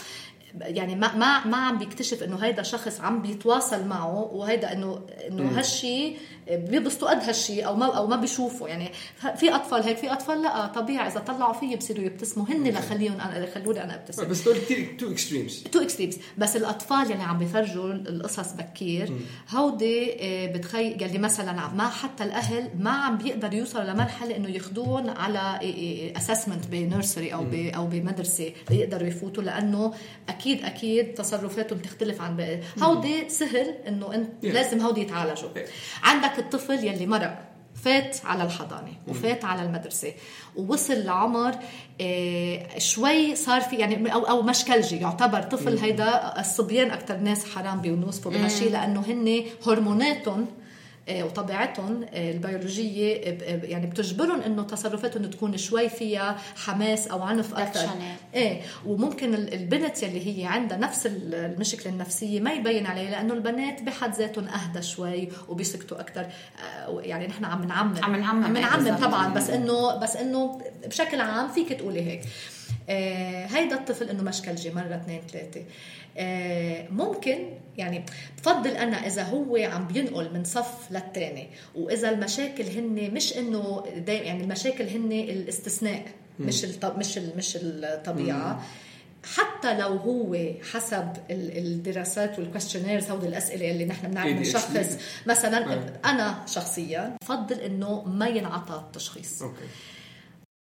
يعني 0.61 0.95
ما 0.95 1.15
ما 1.15 1.45
ما 1.45 1.57
عم 1.57 1.77
بيكتشف 1.77 2.23
إنه 2.23 2.37
هيدا 2.37 2.63
شخص 2.63 3.01
عم 3.01 3.21
بيتواصل 3.21 3.87
معه 3.87 4.29
وهيدا 4.33 4.73
انه 4.73 5.01
إنه 5.29 5.59
هالشيء 5.59 6.17
بيبسطوا 6.51 7.09
قد 7.09 7.23
هالشيء 7.23 7.65
أو 7.65 7.75
ما 7.75 7.97
أو 7.97 8.07
ما 8.07 8.15
بيشوفوا. 8.15 8.67
يعني 8.67 8.91
في 9.35 9.55
أطفال 9.55 9.83
هيك 9.83 9.97
في 9.97 10.13
أطفال 10.13 10.41
لا 10.41 10.67
طبيعي 10.67 11.07
إذا 11.07 11.19
طلعوا 11.19 11.53
فيي 11.53 11.75
بصيروا 11.75 12.05
يبتسموا. 12.05 12.45
هن 12.49 12.67
لخليهم 12.67 13.21
أنا 13.21 13.47
خلوني 13.55 13.83
أنا 13.83 13.95
أبتسم. 13.95 14.29
بس 14.29 14.41
دول 14.41 14.57
كثير 14.57 14.95
تو 14.99 15.11
اكستريمز 15.11 15.63
two 15.71 15.81
extremes 15.81 16.17
بس 16.37 16.55
الأطفال 16.55 17.11
يلي 17.11 17.23
عم 17.23 17.37
بيفرجوا 17.37 17.93
القصص 17.93 18.53
بكير 18.53 19.13
هودي 19.49 20.13
آه، 20.19 20.51
بتخيل 20.51 21.03
يلي 21.03 21.17
مثلا 21.17 21.67
ما 21.75 21.89
حتى 21.89 22.23
الأهل 22.23 22.69
ما 22.79 22.91
عم 22.91 23.17
بيقدروا 23.17 23.53
يوصلوا 23.53 23.83
لمرحلة 23.83 24.35
إنه 24.35 24.49
ياخذوهم 24.49 25.09
على 25.09 25.59
assessment 26.17 26.67
ب 26.67 26.75
nursery 26.75 27.33
أو 27.33 27.45
أو 27.53 27.87
بمدرسة 27.87 28.53
ليقدروا 28.69 29.07
يفوتوا 29.07 29.43
لأنه 29.43 29.93
أكيد 30.29 30.42
أكيد 30.47 31.13
تصرفاتهم 31.13 31.79
تختلف 31.79 32.21
عن 32.21 32.35
باقي. 32.35 32.59
هودي 32.81 33.29
سهل 33.29 33.75
إنه 33.87 34.15
انت 34.15 34.45
لازم 34.45 34.81
هودي 34.81 35.01
يتعالجوا. 35.01 35.49
عندك 35.49 35.69
عندك 36.03 36.39
الطفل 36.39 36.83
يلي 36.87 37.07
مرق 37.07 37.39
فات 37.83 38.17
على 38.25 38.43
الحضانة 38.43 38.93
وفات 39.07 39.45
على 39.45 39.61
المدرسة 39.61 40.13
ووصل 40.55 40.93
لعمر 40.93 41.55
آه، 42.01 42.77
شوي 42.77 43.35
صار 43.35 43.61
في 43.61 43.75
يعني 43.75 44.13
أو 44.13 44.23
أو 44.23 44.41
مشكلجي 44.41 44.95
يعتبر 44.97 45.41
طفل 45.41 45.77
هيدا 45.77 46.39
الصبيان 46.39 46.91
أكثر 46.91 47.17
ناس 47.17 47.45
حرام 47.55 47.81
بينوصفوا 47.81 48.31
بهالشيء 48.31 48.71
لأنه 48.71 49.01
هن 49.01 49.43
هرموناتهم 49.67 50.47
وطبيعتهم 51.09 52.05
آه، 52.13 52.31
البيولوجية 52.31 53.15
يعني 53.63 53.87
بتجبرهم 53.87 54.41
إنه 54.41 54.63
تصرفاتهم 54.63 55.25
تكون 55.25 55.57
شوي 55.57 55.89
فيها 55.89 56.37
حماس 56.55 57.07
أو 57.07 57.21
عنف 57.21 57.55
أكثر 57.55 57.89
إيه 58.33 58.61
وممكن 58.85 59.33
البنت 59.33 60.03
يلي 60.03 60.41
هي 60.41 60.45
عندها 60.45 60.77
نفس 60.77 61.05
المشكلة 61.05 61.93
النفسية 61.93 62.39
ما 62.39 62.53
يبين 62.53 62.85
عليها 62.85 63.11
لأنه 63.11 63.33
البنات 63.33 63.81
بحد 63.81 64.13
ذاتهم 64.13 64.47
أهدى 64.47 64.81
شوي 64.81 65.29
وبيسكتوا 65.49 65.99
أكثر 65.99 66.21
آه، 66.87 67.01
يعني 67.01 67.27
نحن 67.27 67.45
عم 67.45 67.65
نعمم. 67.65 68.03
عم 68.03 68.15
نعمم. 68.15 68.45
عم 68.45 68.57
نعمم 68.57 68.97
طبعا. 68.97 69.33
بس 69.33 69.49
انه 69.49 69.95
بس 69.95 70.15
إنه 70.15 70.61
بشكل 70.87 71.21
عام 71.21 71.47
فيك 71.47 71.73
تقولي 71.73 72.01
هيك. 72.01 72.21
هيدا 73.45 73.75
الطفل 73.75 74.09
إنه 74.09 74.23
مشكلجي 74.23 74.71
مرة 74.71 74.95
اثنين 74.95 75.21
ثلاثة. 75.31 75.61
آه، 76.17 76.87
ممكن 76.89 77.49
يعني 77.77 78.05
بفضل 78.37 78.69
أنا 78.69 79.07
إذا 79.07 79.23
هو 79.23 79.55
عم 79.57 79.87
بينقل 79.87 80.33
من 80.33 80.43
صف 80.43 80.91
للثاني 80.91 81.47
وإذا 81.75 82.09
المشاكل 82.09 82.63
هن 82.63 83.13
مش 83.13 83.37
إنه 83.37 83.83
يعني 84.07 84.43
المشاكل 84.43 84.83
هن 84.87 85.11
الاستثناء 85.11 86.05
مش 86.39 86.65
مش 86.97 87.17
مش 87.17 87.57
الطبيعة. 87.61 88.63
حتى 89.35 89.77
لو 89.77 89.87
هو 89.87 90.37
حسب 90.71 91.13
الدراسات 91.31 92.39
والكويستشنيرز 92.39 93.09
هودي 93.11 93.27
الأسئلة 93.27 93.71
اللي 93.71 93.85
نحن 93.85 94.07
بنعمل 94.07 94.41
نشخص. 94.41 94.97
مثلا 95.27 95.79
أنا 96.05 96.43
شخصيا 96.47 97.15
بفضل 97.23 97.59
إنه 97.59 98.03
ما 98.03 98.27
ينعطى 98.27 98.75
التشخيص. 98.87 99.41
okay. 99.41 99.55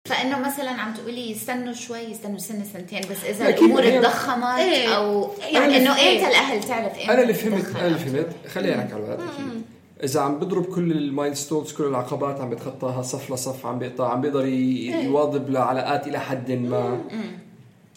فإنه 0.07 0.39
مثلا 0.39 0.69
عم 0.69 0.93
تقولي 0.93 1.31
يستنوا 1.31 1.73
شوي 1.73 1.99
يستنوا 1.99 2.37
سنة 2.37 2.63
سنتين 2.73 3.01
بس 3.11 3.23
إذا 3.29 3.49
الأمور 3.49 3.89
تضخمت 3.89 4.59
إيه. 4.59 4.95
أو 4.97 5.29
يعني 5.51 5.77
إنه 5.77 5.97
إيه 5.97 6.19
إمتى 6.19 6.27
الأهل 6.27 6.63
تعرف 6.63 6.91
إمتى 6.91 7.11
أنا 7.11 7.21
اللي 7.21 7.33
فهمت 7.33 7.75
أنا 7.75 7.87
اللي 7.87 7.99
فهمت. 7.99 8.29
خليني 8.53 8.79
أحكي 8.79 8.93
على 8.93 9.13
أكيد 9.13 9.61
إذا 10.03 10.21
عم 10.21 10.39
بضرب 10.39 10.65
كل 10.65 10.91
ال 10.91 10.99
milestones 10.99 11.71
كل 11.71 11.83
العقبات 11.83 12.41
عم 12.41 12.49
بيتخطاها 12.49 13.01
صف 13.01 13.31
لصف 13.31 13.65
عم 13.65 13.79
بيقطع 13.79 14.11
عم 14.11 14.21
بيقدر 14.21 14.41
إيه. 14.43 14.95
يواظب 14.95 15.49
لعلاقات 15.49 16.07
إلى 16.07 16.19
حد 16.19 16.51
ما. 16.51 16.99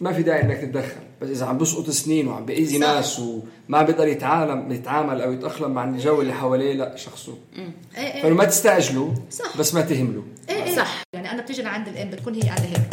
ما 0.01 0.13
في 0.13 0.23
داعي 0.23 0.41
إنك 0.41 0.57
تتدخل. 0.57 1.01
بس 1.21 1.29
إذا 1.29 1.45
عم 1.45 1.57
بسقط 1.57 1.89
سنين 1.89 2.27
وعم 2.27 2.45
بأذي 2.45 2.77
ناس 2.77 3.19
وما 3.19 3.81
بيقدر 3.81 4.07
يتعامل 4.07 4.71
يتعامل 4.71 5.21
أو 5.21 5.31
يتأقلم 5.31 5.71
مع 5.71 5.83
الجو 5.83 6.21
اللي 6.21 6.33
حواليه 6.33 6.73
لا 6.73 6.95
شخصه. 6.95 7.37
إيه 7.97 8.01
إيه. 8.03 8.21
فما 8.21 8.45
تستعجلوا 8.45 9.11
صح. 9.31 9.57
بس 9.57 9.73
ما 9.73 9.81
تهملوا. 9.81 10.23
إيه 10.49 10.63
إيه. 10.63 10.75
صح. 10.75 11.03
يعني 11.13 11.31
أنا 11.31 11.41
بتيجي 11.41 11.61
لعند 11.61 11.87
الأم 11.87 12.09
بتكون 12.09 12.35
هي 12.35 12.41
قاعدة 12.41 12.63
هيك. 12.63 12.89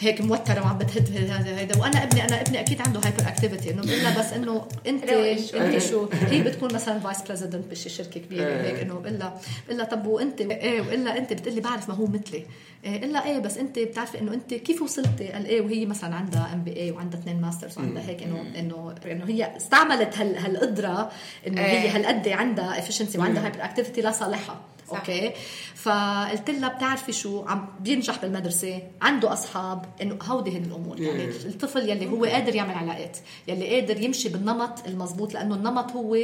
هيك 0.00 0.20
موترة 0.20 0.60
وعم 0.60 0.78
بتهد 0.78 1.30
هذا 1.30 1.80
وأنا 1.80 2.02
ابني 2.02 2.24
أنا 2.24 2.40
ابني 2.40 2.60
أكيد 2.60 2.80
عنده 2.80 3.00
hyperactivity 3.04 3.70
انه 3.70 3.82
بقول 3.82 4.18
بس 4.18 4.32
إنه 4.32 4.68
أنت 4.86 5.10
إنت 5.54 5.78
شو؟ 5.78 6.08
هي 6.12 6.42
بتكون 6.42 6.74
مثلا 6.74 6.98
vice 6.98 7.22
president 7.22 7.70
بشي 7.70 7.88
شركة 7.88 8.20
كبيرة 8.20 8.62
هيك. 8.62 8.80
إنه 8.80 8.94
بقول 8.94 9.18
لها 9.18 9.40
بقول 9.66 9.78
لها 9.78 9.86
طب 9.86 10.06
وأنت؟ 10.06 10.40
إيه. 10.40 10.80
والا 10.80 11.18
أنت؟ 11.18 11.32
بتقول 11.32 11.54
لي 11.54 11.60
بعرف 11.60 11.88
ما 11.88 11.94
هو 11.94 12.06
مثلي. 12.06 12.46
إيه. 12.84 13.04
الا 13.04 13.26
إيه 13.26 13.38
بس 13.38 13.58
أنت 13.58 13.78
بتعرفي 13.78 14.20
إنه 14.20 14.34
أنت 14.34 14.54
كيف 14.54 14.82
وصلتي 14.82 15.28
قال 15.28 15.46
إيه 15.46 15.60
وهي 15.60 15.86
مثلا 15.86 16.14
عندها 16.14 16.50
MBA 16.54 16.90
وعندها 16.90 17.20
اثنين 17.20 17.40
masters 17.40 17.78
وعندها 17.78 18.02
هيك. 18.02 18.22
انه 18.22 18.44
انه 18.58 18.94
إنه 19.06 19.24
هي 19.28 19.56
استعملت 19.56 20.18
هال 20.18 20.36
هالقدرة 20.36 21.10
إنه 21.46 21.60
هي 21.60 21.82
إيه. 21.82 21.96
هالقد 21.96 22.28
عندها 22.28 22.78
efficiency 22.78 23.18
وعندها 23.18 23.44
hyperactivity 23.44 24.02
لصالحها. 24.02 24.60
okay؟ 24.96 25.32
فقلت 25.74 26.50
لها 26.50 26.68
بتعرفي 26.68 27.12
شو؟ 27.12 27.44
عم 27.46 27.68
بينجح 27.80 28.20
بالمدرسة 28.22 28.82
عنده 29.02 29.32
أصحاب 29.32 29.84
إنه 30.02 30.18
هودي 30.22 30.58
هن 30.58 30.64
الأمور. 30.64 31.00
يعني 31.00 31.24
الطفل 31.24 31.88
يلي 31.88 32.06
هو 32.10 32.24
قادر 32.24 32.54
يعمل 32.54 32.74
علاقات 32.74 33.18
يلي 33.48 33.74
قادر 33.80 34.00
يمشي 34.00 34.28
بالنمط 34.28 34.86
المزبوط 34.86 35.34
لأنه 35.34 35.54
النمط 35.54 35.92
هو 35.92 36.18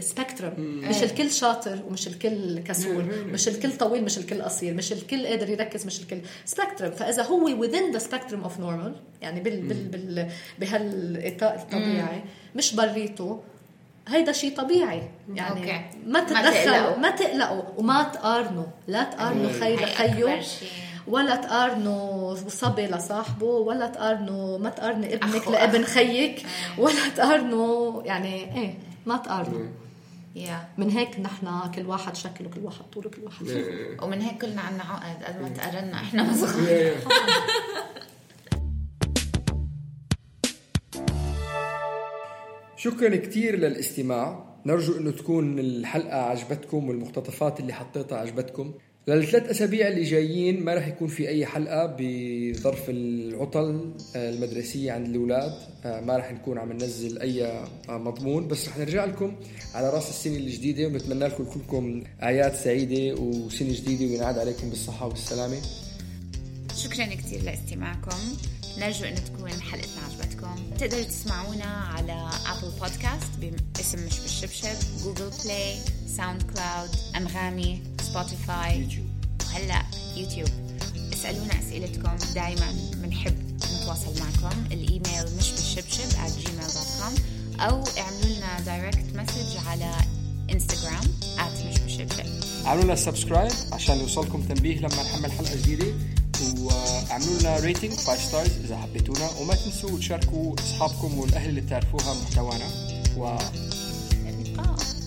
spectrum 0.00 0.54
مش 0.58 1.02
الكل 1.02 1.30
شاطر 1.30 1.78
ومش 1.88 2.06
الكل 2.08 2.58
كسول. 2.58 3.04
مش 3.26 3.48
الكل 3.48 3.72
طويل 3.72 4.04
مش 4.04 4.18
الكل 4.18 4.42
قصير. 4.42 4.74
مش 4.74 4.92
الكل 4.92 5.26
قادر 5.26 5.50
يركز 5.50 5.86
مش 5.86 6.00
الكل 6.00 6.18
spectrum 6.44 6.90
فإذا 6.90 7.22
هو 7.22 7.62
within 7.62 7.96
the 7.96 8.02
spectrum 8.02 8.46
of 8.46 8.60
normal 8.60 8.92
يعني 9.22 9.40
بال 9.40 9.60
بال 9.60 9.88
بال 9.88 10.30
بهالاطار 10.58 11.54
الطبيعي 11.54 12.22
مش 12.56 12.74
بريته 12.74 13.40
هيدا 14.08 14.32
شيء 14.32 14.56
طبيعي. 14.56 15.10
يعني 15.34 15.60
أوكي. 15.60 15.98
ما 16.06 16.20
تتدخلوا 16.20 16.96
ما 16.96 17.10
تقلقوا. 17.10 17.62
وما 17.76 18.02
تقارنوا. 18.02 18.64
لا 18.88 19.04
تقارنوا 19.04 19.52
خي 19.60 19.76
لخيه 19.76 20.42
ولا 21.06 21.36
تقارنوا 21.36 22.34
صبي 22.34 22.86
لصاحبه 22.86 23.46
ولا 23.46 23.86
تقارنوا 23.86 24.58
ما 24.58 24.70
تقارني 24.70 25.14
ابنك 25.14 25.48
لابن 25.48 25.84
خيك 25.84 26.38
آه. 26.44 26.80
ولا 26.80 27.08
تقارنوا 27.16 28.02
يعني 28.02 28.58
إيه 28.58 28.74
ما 29.06 29.16
تقارنوا. 29.16 29.66
yeah. 30.36 30.78
من 30.78 30.90
هيك 30.90 31.20
نحن 31.20 31.70
كل 31.74 31.86
واحد 31.86 32.16
شكل 32.16 32.46
وكل 32.46 32.60
واحد 32.60 32.82
طول 32.92 33.06
وكل 33.06 33.22
واحد. 33.22 33.46
ومن 34.02 34.20
هيك 34.20 34.40
كلنا 34.42 34.60
عنا 34.62 34.82
عقد 34.82 35.24
قد 35.24 35.42
ما 35.42 35.48
تقارنا 35.48 35.94
إحنا 35.96 36.32
صغار 36.34 36.94
شكرا 42.82 43.16
كثير 43.16 43.56
للاستماع. 43.56 44.44
نرجو 44.66 44.96
إنه 44.96 45.10
تكون 45.10 45.58
الحلقة 45.58 46.16
عجبتكم 46.16 46.88
والمقتطفات 46.88 47.60
اللي 47.60 47.72
حطيتها 47.72 48.18
عجبتكم. 48.18 48.74
للثلاث 49.08 49.50
أسابيع 49.50 49.88
اللي 49.88 50.02
جايين 50.02 50.64
ما 50.64 50.74
راح 50.74 50.88
يكون 50.88 51.08
في 51.08 51.28
أي 51.28 51.46
حلقة 51.46 51.96
بظرف 51.98 52.84
العطل 52.88 53.94
المدرسية 54.16 54.92
عند 54.92 55.06
الأولاد. 55.06 55.52
ما 55.84 56.16
راح 56.16 56.32
نكون 56.32 56.58
عم 56.58 56.72
ننزل 56.72 57.18
أي 57.18 57.64
مضمون. 57.88 58.48
بس 58.48 58.68
رح 58.68 58.78
نرجع 58.78 59.04
لكم 59.04 59.36
على 59.74 59.90
راس 59.90 60.08
السنة 60.08 60.36
الجديدة 60.36 60.86
ونتمنى 60.86 61.24
لكم 61.24 61.44
كلكم 61.44 62.04
اعياد 62.22 62.54
سعيدة 62.54 63.20
وسنة 63.20 63.72
جديدة 63.72 64.04
وينعاد 64.04 64.38
عليكم 64.38 64.70
بالصحة 64.70 65.08
والسلامة. 65.08 65.56
شكرا 66.76 67.04
كثير 67.04 67.42
لاستماعكم. 67.42 68.16
نرجو 68.78 69.04
إنه 69.04 69.20
تكون 69.20 69.62
حلقتنا 69.62 70.02
عجبتكم. 70.10 70.56
تقدروا 70.78 71.02
تسمعونا 71.02 71.64
على 71.64 72.30
Apple 72.46 72.70
Podcast 72.70 73.30
باسم 73.76 74.06
مش 74.06 74.20
بالشبشب 74.20 74.76
Google 75.04 75.30
Play 75.44 75.78
SoundCloud 76.16 76.90
أنغامي 77.16 77.82
Spotify 78.02 78.80
YouTube. 78.80 79.06
وهلأ 79.46 79.82
يوتيوب. 80.16 80.48
اسألونا 81.12 81.58
أسئلتكم 81.58 82.16
دائما 82.34 82.72
بنحب 82.94 83.54
نتواصل 83.56 84.20
معكم. 84.20 84.66
الإيميل 84.72 85.36
مش 85.38 85.50
بالشبشب 85.50 86.10
at 86.10 86.44
gmail.com 86.44 87.20
أو 87.60 87.84
اعملوا 87.98 88.36
لنا 88.36 88.60
direct 88.60 89.16
message 89.16 89.66
على 89.66 89.94
Instagram 90.50 91.04
at 91.38 91.66
مش 91.66 91.78
بالشبشب. 91.78 92.42
اعملوا 92.66 92.84
لنا 92.84 92.94
subscribe 92.94 93.52
عشان 93.72 94.00
يوصلكم 94.00 94.42
تنبيه 94.42 94.78
لما 94.78 95.02
نحمل 95.02 95.32
حلقة 95.32 95.56
جديدة. 95.56 95.94
واعملوا 96.60 97.40
لنا 97.40 97.58
rating 97.60 97.92
5 97.92 98.16
stars 98.16 98.50
إذا 98.64 98.76
حبيتونا 98.76 99.30
وما 99.40 99.54
تنسوا 99.54 99.98
تشاركوا 99.98 100.54
أصحابكم 100.58 101.18
والأهل 101.18 101.48
اللي 101.48 101.60
بتعرفوها 101.60 102.14
محتوانا 102.22 102.66
و 103.16 103.36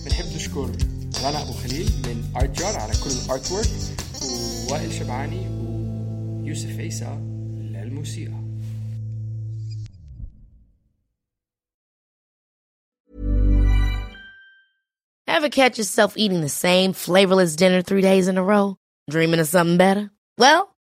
بنحب 0.04 0.26
نشكر 0.36 0.70
رنا 1.24 1.42
أبو 1.42 1.52
خليل 1.52 1.90
من 2.06 2.32
Art 2.36 2.58
Jar 2.58 2.76
على 2.76 2.92
كل 2.92 3.10
ال 3.24 3.52
artwork 3.52 3.68
ووائل 4.70 4.92
شبعاني 4.92 5.46
ويوسف 6.42 6.78
عيسى 6.78 7.18
للموسيقى 7.60 8.46
Ever 15.28 15.48
catch 15.50 15.76
yourself 15.78 16.16
eating 16.16 16.40
the 16.40 16.48
same 16.48 16.92
flavorless 16.92 17.56
dinner 17.56 17.82
three 17.82 18.00
days 18.00 18.26
in 18.26 18.38
a 18.38 18.42
row? 18.42 18.76
Dreaming 19.10 19.40
of 19.40 19.46
something 19.46 19.76
better? 19.76 20.10
Well, 20.38 20.75